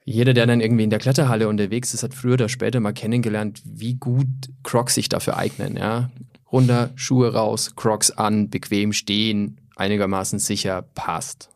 [0.06, 3.62] jeder, der dann irgendwie in der Kletterhalle unterwegs ist, hat früher oder später mal kennengelernt,
[3.66, 4.28] wie gut
[4.64, 5.78] Crocs sich dafür eignen.
[5.78, 6.10] Ja?
[6.52, 11.50] Runter, Schuhe raus, Crocs an, bequem stehen, einigermaßen sicher, passt.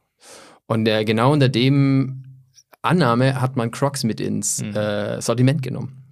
[0.65, 2.23] Und äh, genau unter dem
[2.81, 4.75] Annahme hat man Crocs mit ins Mhm.
[4.75, 6.03] äh, Sortiment genommen.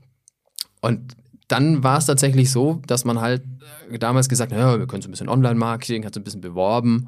[0.81, 1.15] Und
[1.47, 3.43] dann war es tatsächlich so, dass man halt
[3.91, 6.41] äh, damals gesagt hat, ja, wir können so ein bisschen Online-Marketing, hat so ein bisschen
[6.41, 7.07] beworben.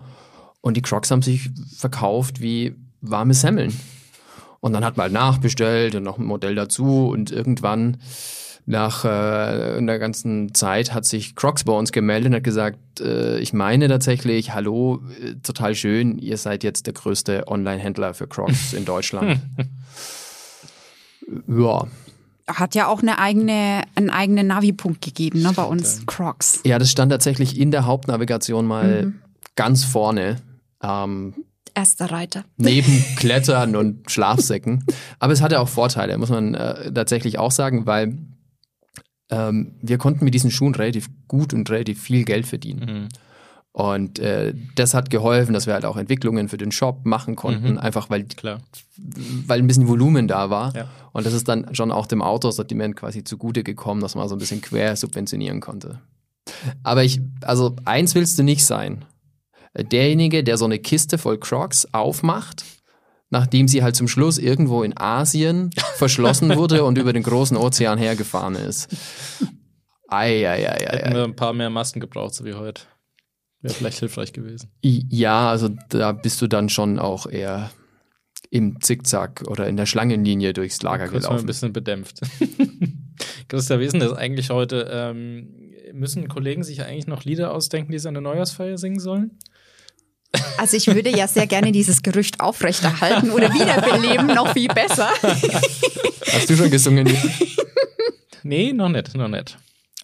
[0.62, 3.74] Und die Crocs haben sich verkauft wie warme Semmeln.
[4.60, 7.08] Und dann hat man halt nachbestellt und noch ein Modell dazu.
[7.08, 7.98] Und irgendwann
[8.66, 13.40] nach äh, einer ganzen Zeit hat sich Crocs bei uns gemeldet und hat gesagt, äh,
[13.40, 18.74] ich meine tatsächlich, hallo, äh, total schön, ihr seid jetzt der größte Online-Händler für Crocs
[18.74, 19.40] in Deutschland.
[21.48, 21.88] ja.
[22.48, 26.62] Hat ja auch eine eigene, einen eigenen Navi-Punkt gegeben, ne, bei uns Crocs.
[26.66, 29.20] ja, das stand tatsächlich in der Hauptnavigation mal Mhm.
[29.56, 30.38] ganz vorne.
[30.82, 31.34] Ähm,
[31.76, 32.44] Erster Reiter.
[32.58, 34.84] neben Klettern und Schlafsäcken.
[35.20, 38.18] Aber es hatte auch Vorteile, muss man äh, tatsächlich auch sagen, weil
[39.30, 42.80] ähm, wir konnten mit diesen Schuhen relativ gut und relativ viel Geld verdienen.
[43.04, 43.08] Mhm.
[43.80, 47.74] Und äh, das hat geholfen, dass wir halt auch Entwicklungen für den Shop machen konnten,
[47.74, 47.78] Mhm.
[47.78, 48.58] einfach weil, Klar.
[49.46, 50.76] weil ein bisschen Volumen da war.
[50.76, 50.88] Ja.
[51.14, 54.40] Und das ist dann schon auch dem Outdoor-Sortiment quasi zugute gekommen, dass man so ein
[54.40, 56.00] bisschen quer subventionieren konnte.
[56.82, 59.06] Aber ich, also eins willst du nicht sein.
[59.80, 62.66] Derjenige, der so eine Kiste voll Crocs aufmacht,
[63.30, 68.00] nachdem sie halt zum Schluss irgendwo in Asien verschlossen wurde und über den großen Ozean
[68.00, 68.88] hergefahren ist.
[70.08, 71.16] Ei, ei, ei, ei, Hätten ei.
[71.16, 72.82] wir ein paar mehr Masken gebraucht, so wie heute.
[73.62, 74.70] Wäre vielleicht hilfreich gewesen.
[74.84, 77.72] Ja, also da bist du dann schon auch eher
[78.50, 81.46] im Zickzack oder in der Schlangenlinie durchs Lager Kurz mal ein gelaufen.
[81.48, 82.22] bisschen bedämpft.
[83.48, 84.88] Christa, wie ist denn das eigentlich heute?
[84.92, 89.38] Ähm, müssen Kollegen sich eigentlich noch Lieder ausdenken, die sie an der Neujahrsfeier singen sollen?
[90.58, 95.10] Also ich würde ja sehr gerne dieses Gerücht aufrechterhalten oder wiederbeleben, noch viel besser.
[96.32, 97.08] Hast du schon gesungen?
[98.44, 99.58] Nee, noch nicht, noch nicht.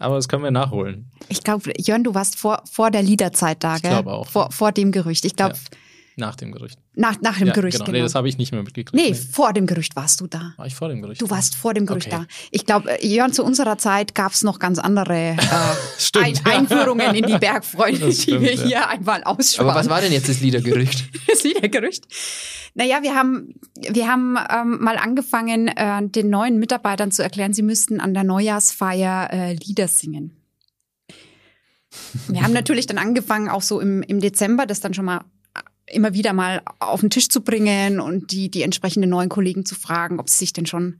[0.03, 1.09] Aber das können wir nachholen.
[1.29, 3.91] Ich glaube, Jörn, du warst vor, vor der Liederzeit da, Ich gell?
[3.91, 4.27] glaube auch.
[4.27, 5.23] Vor, vor dem Gerücht.
[5.23, 5.55] Ich glaube,
[6.16, 6.78] Nach dem Gerücht.
[6.95, 7.86] Nach, nach dem ja, Gerücht, genau.
[7.86, 7.97] genau.
[7.97, 8.93] Nee, das habe ich nicht mehr mitgekriegt.
[8.93, 10.53] Nee, vor dem Gerücht warst du da.
[10.57, 11.22] War ich vor dem Gerücht?
[11.22, 12.26] Du warst vor dem Gerücht Okay.
[12.28, 12.36] da.
[12.51, 15.38] Ich glaube, Jörn, zu unserer Zeit gab es noch ganz andere äh,
[15.97, 16.39] Stimmt, Ein.
[16.45, 18.64] Einführungen in die Bergfreunde, Das die stimmt, wir ja.
[18.64, 19.70] hier einmal aussparen.
[19.70, 21.09] Aber was war denn jetzt das Liedergerücht?
[21.28, 22.05] das Liedergerücht?
[22.76, 27.64] Naja, wir haben, wir haben ähm, mal angefangen, äh, den neuen Mitarbeitern zu erklären, sie
[27.64, 30.38] müssten an der Neujahrsfeier äh, Lieder singen.
[32.28, 35.22] Wir haben natürlich dann angefangen, auch so im, im Dezember, das dann schon mal
[35.93, 39.75] immer wieder mal auf den Tisch zu bringen und die, die entsprechenden neuen Kollegen zu
[39.75, 40.99] fragen, ob sie sich denn schon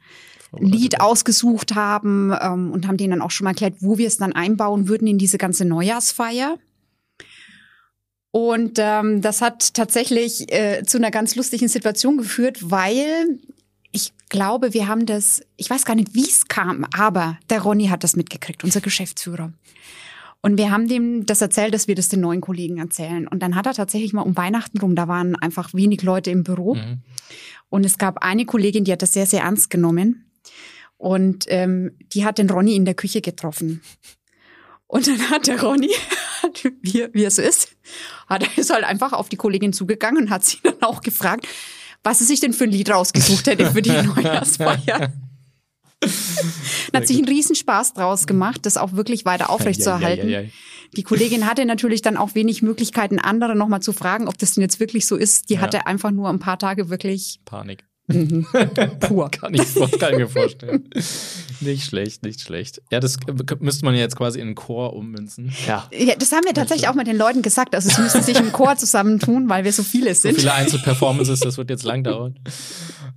[0.56, 4.08] ein Lied ausgesucht haben ähm, und haben denen dann auch schon mal erklärt, wo wir
[4.08, 6.58] es dann einbauen würden in diese ganze Neujahrsfeier.
[8.32, 13.40] Und ähm, das hat tatsächlich äh, zu einer ganz lustigen Situation geführt, weil
[13.92, 17.88] ich glaube, wir haben das, ich weiß gar nicht, wie es kam, aber der Ronny
[17.88, 19.54] hat das mitgekriegt, unser Geschäftsführer.
[20.46, 23.30] Und wir haben dem das erzählt, dass wir das den neuen Kollegen erzählen.
[23.30, 26.44] Und dann hat er tatsächlich mal um Weihnachten rum, da waren einfach wenig Leute im
[26.44, 26.76] Büro.
[26.76, 27.00] Mhm.
[27.70, 30.30] Und es gab eine Kollegin, die hat das sehr, sehr ernst genommen.
[30.98, 33.82] Und ähm, die hat den Ronny in der Küche getroffen.
[34.88, 35.92] Und dann hat der Ronny,
[36.82, 37.70] wie, wie es ist,
[38.28, 41.48] hat er ist halt einfach auf die Kollegin zugegangen und hat sie dann auch gefragt,
[42.04, 45.14] was sie sich denn für ein Lied rausgesucht hätte für die Neujahrsfeier.
[46.94, 50.30] Hat sich einen Riesenspaß draus gemacht, das auch wirklich weiter aufrechtzuerhalten.
[50.30, 50.50] Ja, ja, ja.
[50.96, 54.62] Die Kollegin hatte natürlich dann auch wenig Möglichkeiten, andere nochmal zu fragen, ob das denn
[54.62, 55.50] jetzt wirklich so ist.
[55.50, 57.84] Die hatte einfach nur ein paar Tage wirklich Panik.
[59.00, 59.30] pur.
[59.32, 60.90] Kann ich, vor- kann ich mir vorstellen.
[61.64, 62.82] nicht schlecht, nicht schlecht.
[62.92, 63.18] Ja, das
[63.60, 65.52] müsste man jetzt quasi in einen Chor ummünzen.
[65.68, 65.90] Ja.
[65.98, 67.76] Ja, das haben wir tatsächlich auch mit den Leuten gesagt.
[67.76, 70.36] Also sie müssen sich im Chor zusammentun, weil wir so viele So sind.
[70.40, 72.40] viele Einzelperformances, das wird jetzt lang dauern.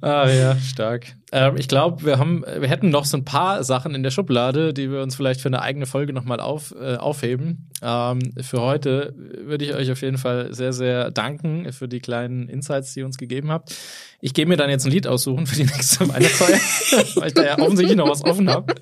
[0.02, 1.16] Ah ja, stark.
[1.32, 4.74] Ähm, ich glaube, wir haben, wir hätten noch so ein paar Sachen in der Schublade,
[4.74, 7.70] die wir uns vielleicht für eine eigene Folge nochmal auf, äh, aufheben.
[7.82, 12.48] Ähm, für heute würde ich euch auf jeden Fall sehr, sehr danken für die kleinen
[12.48, 13.74] Insights, die ihr uns gegeben habt.
[14.20, 16.58] Ich gehe mir dann jetzt ein Lied aussuchen für die nächste Weihnachtsfeier,
[17.16, 18.74] weil ich da ja offensichtlich noch was offen habe.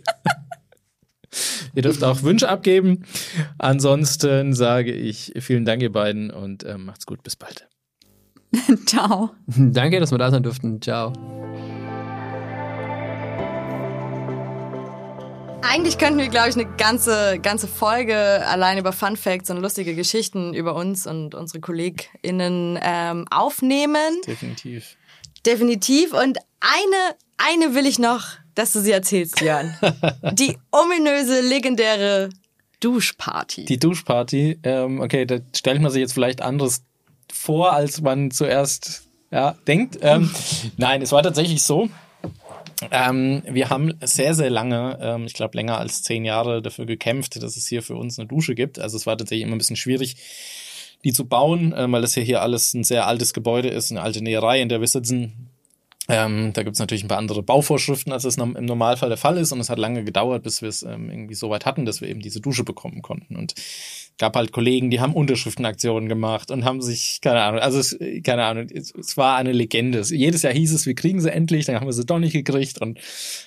[1.74, 3.05] Ihr dürft auch Wünsche abgeben.
[3.59, 7.22] Ansonsten sage ich vielen Dank, ihr beiden, und ähm, macht's gut.
[7.22, 7.68] Bis bald.
[8.86, 9.30] Ciao.
[9.46, 10.80] Danke, dass wir da sein durften.
[10.80, 11.12] Ciao.
[15.62, 19.96] Eigentlich könnten wir, glaube ich, eine ganze, ganze Folge allein über Fun Facts und lustige
[19.96, 24.20] Geschichten über uns und unsere KollegInnen ähm, aufnehmen.
[24.24, 24.96] Definitiv.
[25.44, 26.12] Definitiv.
[26.12, 28.24] Und eine, eine will ich noch,
[28.55, 29.76] dass du sie erzählst, Jörn.
[30.32, 32.30] Die ominöse, legendäre
[32.80, 33.64] Duschparty.
[33.64, 36.82] Die Duschparty, ähm, okay, da stellt man sich jetzt vielleicht anderes
[37.32, 39.98] vor, als man zuerst ja, denkt.
[40.02, 40.30] Ähm,
[40.76, 41.88] nein, es war tatsächlich so.
[42.90, 47.42] Ähm, wir haben sehr, sehr lange, ähm, ich glaube länger als zehn Jahre dafür gekämpft,
[47.42, 48.78] dass es hier für uns eine Dusche gibt.
[48.78, 50.16] Also es war tatsächlich immer ein bisschen schwierig,
[51.05, 54.02] die zu bauen, äh, weil das hier, hier alles ein sehr altes Gebäude ist, eine
[54.02, 55.50] alte Näherei, in der wir sitzen.
[56.09, 59.52] Ähm, da gibt's natürlich ein paar andere Bauvorschriften, als es im Normalfall der Fall ist.
[59.52, 62.09] Und es hat lange gedauert, bis wir es ähm, irgendwie so weit hatten, dass wir
[62.09, 63.36] eben diese Dusche bekommen konnten.
[63.36, 63.55] Und
[64.18, 68.44] gab halt Kollegen, die haben Unterschriftenaktionen gemacht und haben sich, keine Ahnung, also es, keine
[68.44, 69.98] Ahnung, es, es war eine Legende.
[69.98, 72.32] Es, jedes Jahr hieß es, wir kriegen sie endlich, dann haben wir sie doch nicht
[72.32, 72.80] gekriegt.
[72.80, 72.98] Und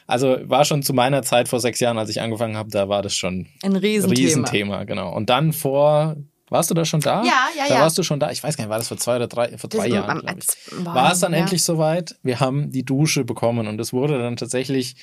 [0.07, 3.01] also war schon zu meiner Zeit vor sechs Jahren, als ich angefangen habe, da war
[3.01, 4.19] das schon Ein Riesenthema.
[4.19, 5.15] Riesenthema, genau.
[5.15, 6.17] Und dann vor,
[6.49, 7.23] warst du da schon da?
[7.23, 7.81] Ja, ja, da ja.
[7.81, 8.31] warst du schon da.
[8.31, 10.57] Ich weiß gar nicht, war das vor zwei oder drei, vor drei Das- Jahren, als-
[10.71, 11.39] War es dann ja.
[11.39, 12.15] endlich soweit?
[12.23, 14.95] Wir haben die Dusche bekommen und es wurde dann tatsächlich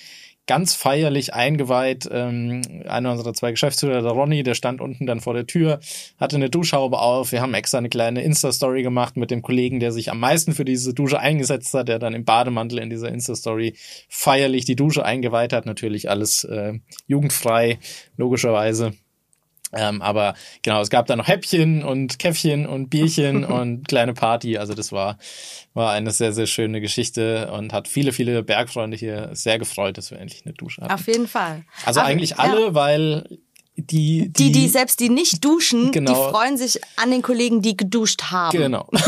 [0.46, 2.06] ganz feierlich eingeweiht.
[2.12, 5.80] Ähm, einer unserer zwei Geschäftsführer, der Ronny, der stand unten dann vor der Tür,
[6.20, 7.32] hatte eine Duschhaube auf.
[7.32, 10.66] Wir haben extra eine kleine Insta-Story gemacht mit dem Kollegen, der sich am meisten für
[10.66, 13.74] diese Dusche eingesetzt hat, der dann im Bademantel in dieser Insta-Story
[14.10, 15.64] feierlich die Dusche eingeweiht hat.
[15.64, 16.74] Natürlich alles äh,
[17.06, 17.78] jugendfrei,
[18.18, 18.92] logischerweise.
[19.76, 24.58] Ähm, aber genau, es gab da noch Häppchen und Käffchen und Bierchen und kleine Party.
[24.58, 25.18] Also das war,
[25.74, 30.10] war eine sehr, sehr schöne Geschichte und hat viele, viele Bergfreunde hier sehr gefreut, dass
[30.10, 30.92] wir endlich eine Dusche hatten.
[30.92, 31.64] Auf jeden Fall.
[31.84, 32.36] Also Aber- eigentlich ja.
[32.38, 33.38] alle, weil
[33.76, 36.12] die, Die, die selbst die nicht duschen, Genau.
[36.12, 38.56] die freuen sich an den Kollegen, die geduscht haben.
[38.56, 38.88] Genau.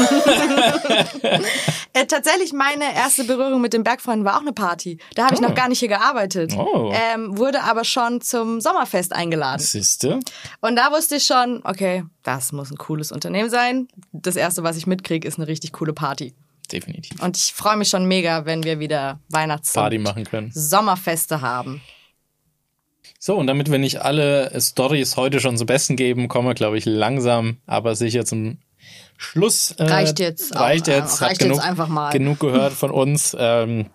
[1.93, 4.99] Äh, tatsächlich, meine erste Berührung mit den Bergfreunden war auch eine Party.
[5.15, 5.45] Da habe ich Oh.
[5.45, 6.53] noch gar nicht hier gearbeitet.
[6.55, 6.93] Oh.
[6.95, 9.63] Ähm, wurde aber schon zum Sommerfest eingeladen.
[9.63, 10.21] Siehste?
[10.61, 13.89] Und da wusste ich schon, okay, das muss ein cooles Unternehmen sein.
[14.13, 16.35] Das erste, was ich mitkriege, ist eine richtig coole Party.
[16.71, 17.19] Definitiv.
[17.23, 20.51] Und ich freue mich schon mega, wenn wir wieder Weihnachts- Party machen können.
[20.53, 21.81] Sommerfeste haben.
[23.27, 26.79] So, und damit wir nicht alle Stories heute schon zum Besten geben, kommen wir, glaube
[26.79, 28.59] ich, langsam, aber sicher zum
[29.17, 29.73] Schluss.
[29.79, 31.21] Äh, Reicht jetzt auch, Reicht äh, jetzt.
[31.21, 32.13] hat reicht jetzt genug, einfach mal.
[32.13, 33.37] Genug gehört von uns.
[33.37, 33.87] Ähm,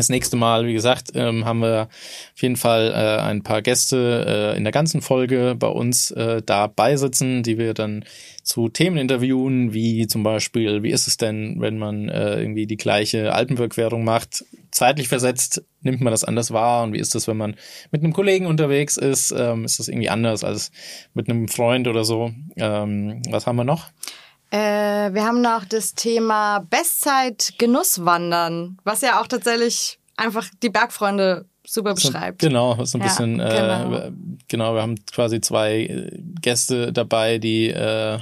[0.00, 1.90] Das nächste Mal, wie gesagt, ähm, haben wir
[2.32, 6.40] auf jeden Fall äh, ein paar Gäste äh, in der ganzen Folge bei uns äh,
[6.40, 8.06] dabei sitzen, die wir dann
[8.42, 12.78] zu Themen interviewen, wie zum Beispiel, wie ist es denn, wenn man äh, irgendwie die
[12.78, 17.36] gleiche Alpenüberquerung macht, zeitlich versetzt, nimmt man das anders wahr und wie ist das, wenn
[17.36, 17.56] man
[17.90, 20.72] mit einem Kollegen unterwegs ist, ähm, ist das irgendwie anders als
[21.12, 22.32] mit einem Freund oder so.
[22.56, 23.90] Ähm, was haben wir noch?
[24.50, 31.46] Äh, wir haben noch das Thema Bestzeit Genusswandern, was ja auch tatsächlich einfach die Bergfreunde
[31.66, 32.40] super beschreibt.
[32.40, 33.94] Genau, so ein Ja, bisschen, genau.
[33.94, 34.12] Äh,
[34.48, 38.18] genau, wir haben quasi zwei äh, Gäste dabei, die äh,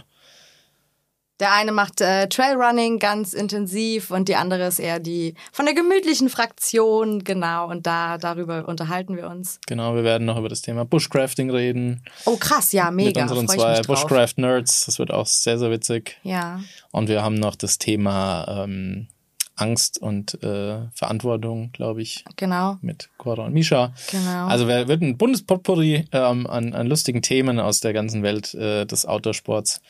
[1.40, 5.74] Der eine macht äh, Trailrunning ganz intensiv und die andere ist eher die von der
[5.74, 7.68] gemütlichen Fraktion, genau.
[7.68, 9.60] Und da darüber unterhalten wir uns.
[9.66, 12.02] Genau, wir werden noch über das Thema Bushcrafting reden.
[12.24, 13.22] Oh krass, ja, mega.
[13.22, 13.82] mit unseren freu zwei.
[13.82, 14.86] Bushcraft-Nerds.
[14.86, 16.18] Das wird auch sehr, sehr witzig.
[16.22, 16.60] Ja,
[16.90, 19.06] Und wir haben noch das Thema ähm,
[19.54, 23.92] Angst und äh, Verantwortung, glaube ich, genau, mit Cora und Misha.
[24.10, 24.46] genau.
[24.46, 28.86] Also wir wird ein Bundespotpourri ähm, an, an lustigen Themen aus der ganzen Welt äh,
[28.86, 29.80] des Outdoorsports.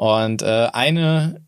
[0.00, 1.42] Und äh, eine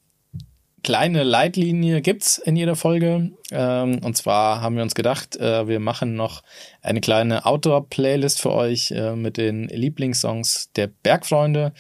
[0.82, 3.30] kleine Leitlinie gibt's in jeder Folge.
[3.50, 6.42] Ähm, und zwar haben wir uns gedacht, äh, wir machen noch
[6.82, 11.72] eine kleine Outdoor-Playlist für euch äh, mit den Lieblingssongs der Bergfreunde.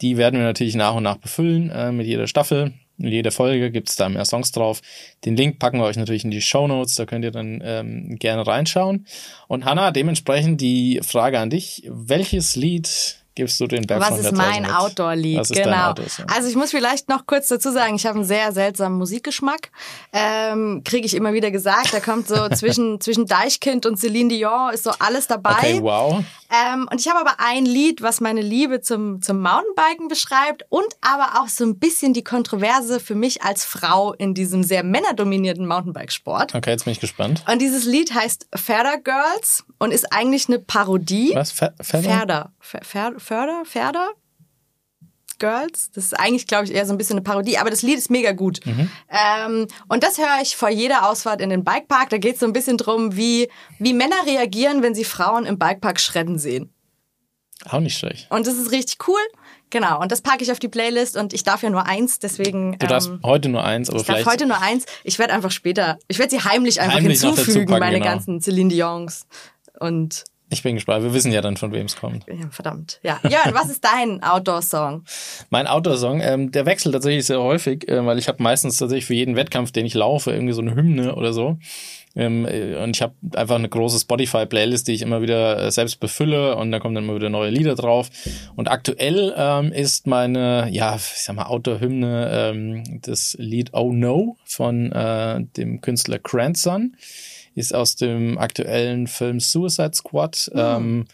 [0.00, 2.72] Die werden wir natürlich nach und nach befüllen äh, mit jeder Staffel.
[2.96, 4.80] In jeder Folge gibt's da mehr Songs drauf.
[5.26, 8.16] Den Link packen wir euch natürlich in die Show Notes, da könnt ihr dann ähm,
[8.18, 9.06] gerne reinschauen.
[9.46, 11.82] Und Hanna, dementsprechend die Frage an dich.
[11.86, 14.70] Welches Lied gibst du den Was Bergfreunden ist mein?
[14.70, 15.38] Outdoor-Lied?
[15.38, 15.90] Was Genau.
[15.90, 16.26] Outdoor-Song?
[16.34, 19.70] Also ich muss vielleicht noch kurz dazu sagen, ich habe einen sehr seltsamen Musikgeschmack.
[20.12, 21.92] Ähm, Kriege ich immer wieder gesagt.
[21.92, 25.52] Da kommt so zwischen, zwischen Deichkind und Celine Dion ist so alles dabei.
[25.52, 26.24] Okay, wow.
[26.50, 30.86] Ähm, und ich habe aber ein Lied, was meine Liebe zum, zum Mountainbiken beschreibt und
[31.00, 35.66] aber auch so ein bisschen die Kontroverse für mich als Frau in diesem sehr männerdominierten
[35.66, 36.54] Mountainbikesport.
[36.54, 37.42] Okay, jetzt bin ich gespannt.
[37.50, 41.32] Und dieses Lied heißt Ferder Girls und ist eigentlich eine Parodie.
[41.34, 41.50] Was?
[41.50, 42.50] Fe Feather?
[43.24, 43.64] Förder?
[43.64, 44.10] Ferder?
[45.38, 45.90] Girls.
[45.92, 48.10] Das ist eigentlich, glaube ich, eher so ein bisschen eine Parodie, aber das Lied ist
[48.10, 48.60] mega gut.
[48.66, 52.10] Ähm, und das höre ich vor jeder Ausfahrt in den Bikepark.
[52.10, 53.48] Da geht es so ein bisschen drum, wie,
[53.78, 56.72] wie Männer reagieren, wenn sie Frauen im Bikepark schredden sehen.
[57.68, 58.30] Auch nicht schlecht.
[58.30, 59.20] Und das ist richtig cool.
[59.70, 60.00] Genau.
[60.00, 62.78] Und das packe ich auf die Playlist und ich darf ja nur eins, deswegen.
[62.78, 64.30] Du darfst ähm, heute nur eins, aber ich darf vielleicht.
[64.30, 64.84] heute nur eins.
[65.02, 68.10] Ich werde einfach später, ich werde sie heimlich einfach Heimlich hinzufügen, packen, meine genau.
[68.10, 69.26] ganzen Celine Dions.
[69.80, 71.02] Und ich bin gespannt.
[71.02, 72.26] Wir wissen ja dann, von wem es kommt.
[72.28, 73.00] ja, verdammt.
[73.02, 73.18] Ja.
[73.22, 75.04] Jörn, was ist dein Outdoor-Song?
[75.50, 79.14] Mein Outdoor-Song, ähm, der wechselt tatsächlich sehr häufig, äh, weil ich habe meistens tatsächlich für
[79.14, 81.58] jeden Wettkampf, den ich laufe, irgendwie so eine Hymne oder so.
[82.16, 85.98] Ähm, äh, und ich habe einfach eine große Spotify-Playlist, die ich immer wieder äh, selbst
[85.98, 88.10] befülle und da kommen dann immer wieder neue Lieder drauf.
[88.54, 94.36] Und aktuell ähm, ist meine, ja, ich sag mal, Outdoor-Hymne ähm, das Lied Oh No
[94.44, 96.96] von äh, dem Künstler Cranson.
[97.54, 100.50] Ist aus dem aktuellen Film Suicide Squad.
[100.54, 101.06] Ähm,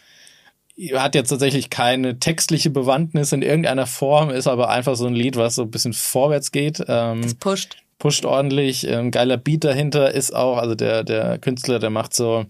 [0.93, 5.35] hat jetzt tatsächlich keine textliche Bewandtnis in irgendeiner Form, ist aber einfach so ein Lied,
[5.35, 6.83] was so ein bisschen vorwärts geht.
[6.87, 7.77] Ähm, Pusht.
[7.99, 12.45] pusht ordentlich, ähm, geiler Beat dahinter ist auch, also der, der Künstler, der macht so,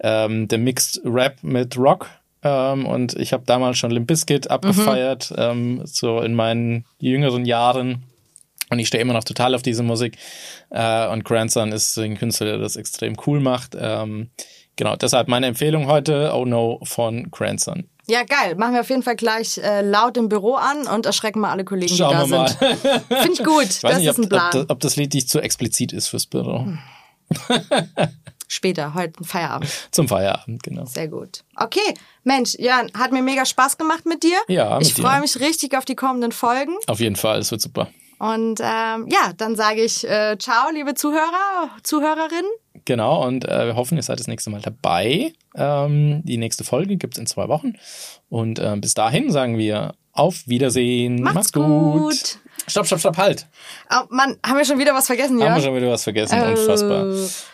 [0.00, 2.08] ähm, der mixt Rap mit Rock.
[2.42, 8.04] Ähm, und ich habe damals schon Limp Bizkit abgefeiert, ähm, so in meinen jüngeren Jahren.
[8.70, 10.16] Und ich stehe immer noch total auf diese Musik.
[10.70, 13.76] Äh, und Grandson ist ein Künstler, der das extrem cool macht.
[13.78, 14.30] Ähm,
[14.76, 17.88] genau, deshalb meine Empfehlung heute, Oh No von Grandson.
[18.06, 18.54] Ja, geil.
[18.56, 21.64] Machen wir auf jeden Fall gleich äh, laut im Büro an und erschrecken mal alle
[21.64, 22.48] Kollegen, Schauen die da wir mal.
[22.48, 22.60] sind.
[23.20, 23.64] Finde ich gut.
[23.64, 24.46] Ich das nicht, ist ob, ein Plan.
[24.46, 26.66] ob, das, ob das Lied nicht zu explizit ist fürs Büro.
[28.50, 29.70] Später, heute Feierabend.
[29.90, 30.86] Zum Feierabend, genau.
[30.86, 31.44] Sehr gut.
[31.54, 31.92] Okay,
[32.24, 34.38] Mensch, Jörn, hat mir mega Spaß gemacht mit dir.
[34.48, 36.72] Ja, mit Ich freue mich richtig auf die kommenden Folgen.
[36.86, 37.88] Auf jeden Fall, es wird super.
[38.18, 42.50] Und ähm, ja, dann sage ich äh, ciao, liebe Zuhörer, Zuhörerinnen.
[42.84, 45.32] Genau, und äh, wir hoffen, ihr seid das nächste Mal dabei.
[45.54, 47.74] Ähm, die nächste Folge gibt's in zwei Wochen.
[48.28, 51.22] Und äh, bis dahin sagen wir auf Wiedersehen.
[51.22, 52.38] Macht's gut.
[52.66, 53.46] Stopp, stopp, stopp, halt.
[53.90, 56.48] Oh, Mann, haben wir schon wieder was vergessen, Haben wir schon wieder was vergessen, Oh.
[56.50, 57.06] unfassbar.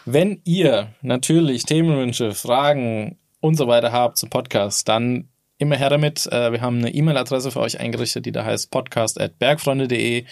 [0.06, 5.28] Wenn ihr natürlich Themenwünsche, Fragen und so weiter habt zum Podcast, dann
[5.64, 6.26] immer her damit.
[6.26, 10.24] Äh, Wir haben eine E-Mail-Adresse für euch eingerichtet, die da heißt podcast.bergfreunde.de.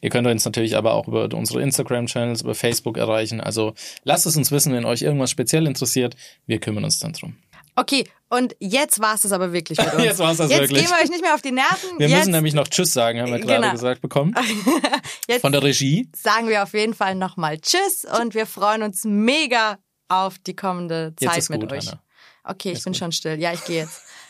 [0.00, 3.40] Ihr könnt uns natürlich aber auch über unsere Instagram-Channels, über Facebook erreichen.
[3.40, 3.74] Also
[4.04, 6.16] lasst es uns wissen, wenn euch irgendwas speziell interessiert.
[6.46, 7.36] Wir kümmern uns dann drum.
[7.78, 10.02] Okay, und jetzt war es das aber wirklich mit uns.
[10.04, 10.80] Jetzt war's das jetzt wirklich.
[10.86, 11.98] gehen wir euch nicht mehr auf die Nerven.
[11.98, 13.72] Wir jetzt müssen nämlich noch Tschüss sagen, haben wir gerade Genau.
[13.72, 14.34] gesagt bekommen.
[15.28, 16.08] Jetzt- Von der Regie.
[16.16, 19.78] sagen wir auf jeden Fall nochmal Tschüss und wir freuen uns mega
[20.08, 21.86] auf die kommende Jetzt Zeit ist mit gut, euch.
[21.88, 22.00] Hanna.
[22.44, 23.38] Okay, ich bin schon still.
[23.40, 24.02] Ja, ich gehe jetzt.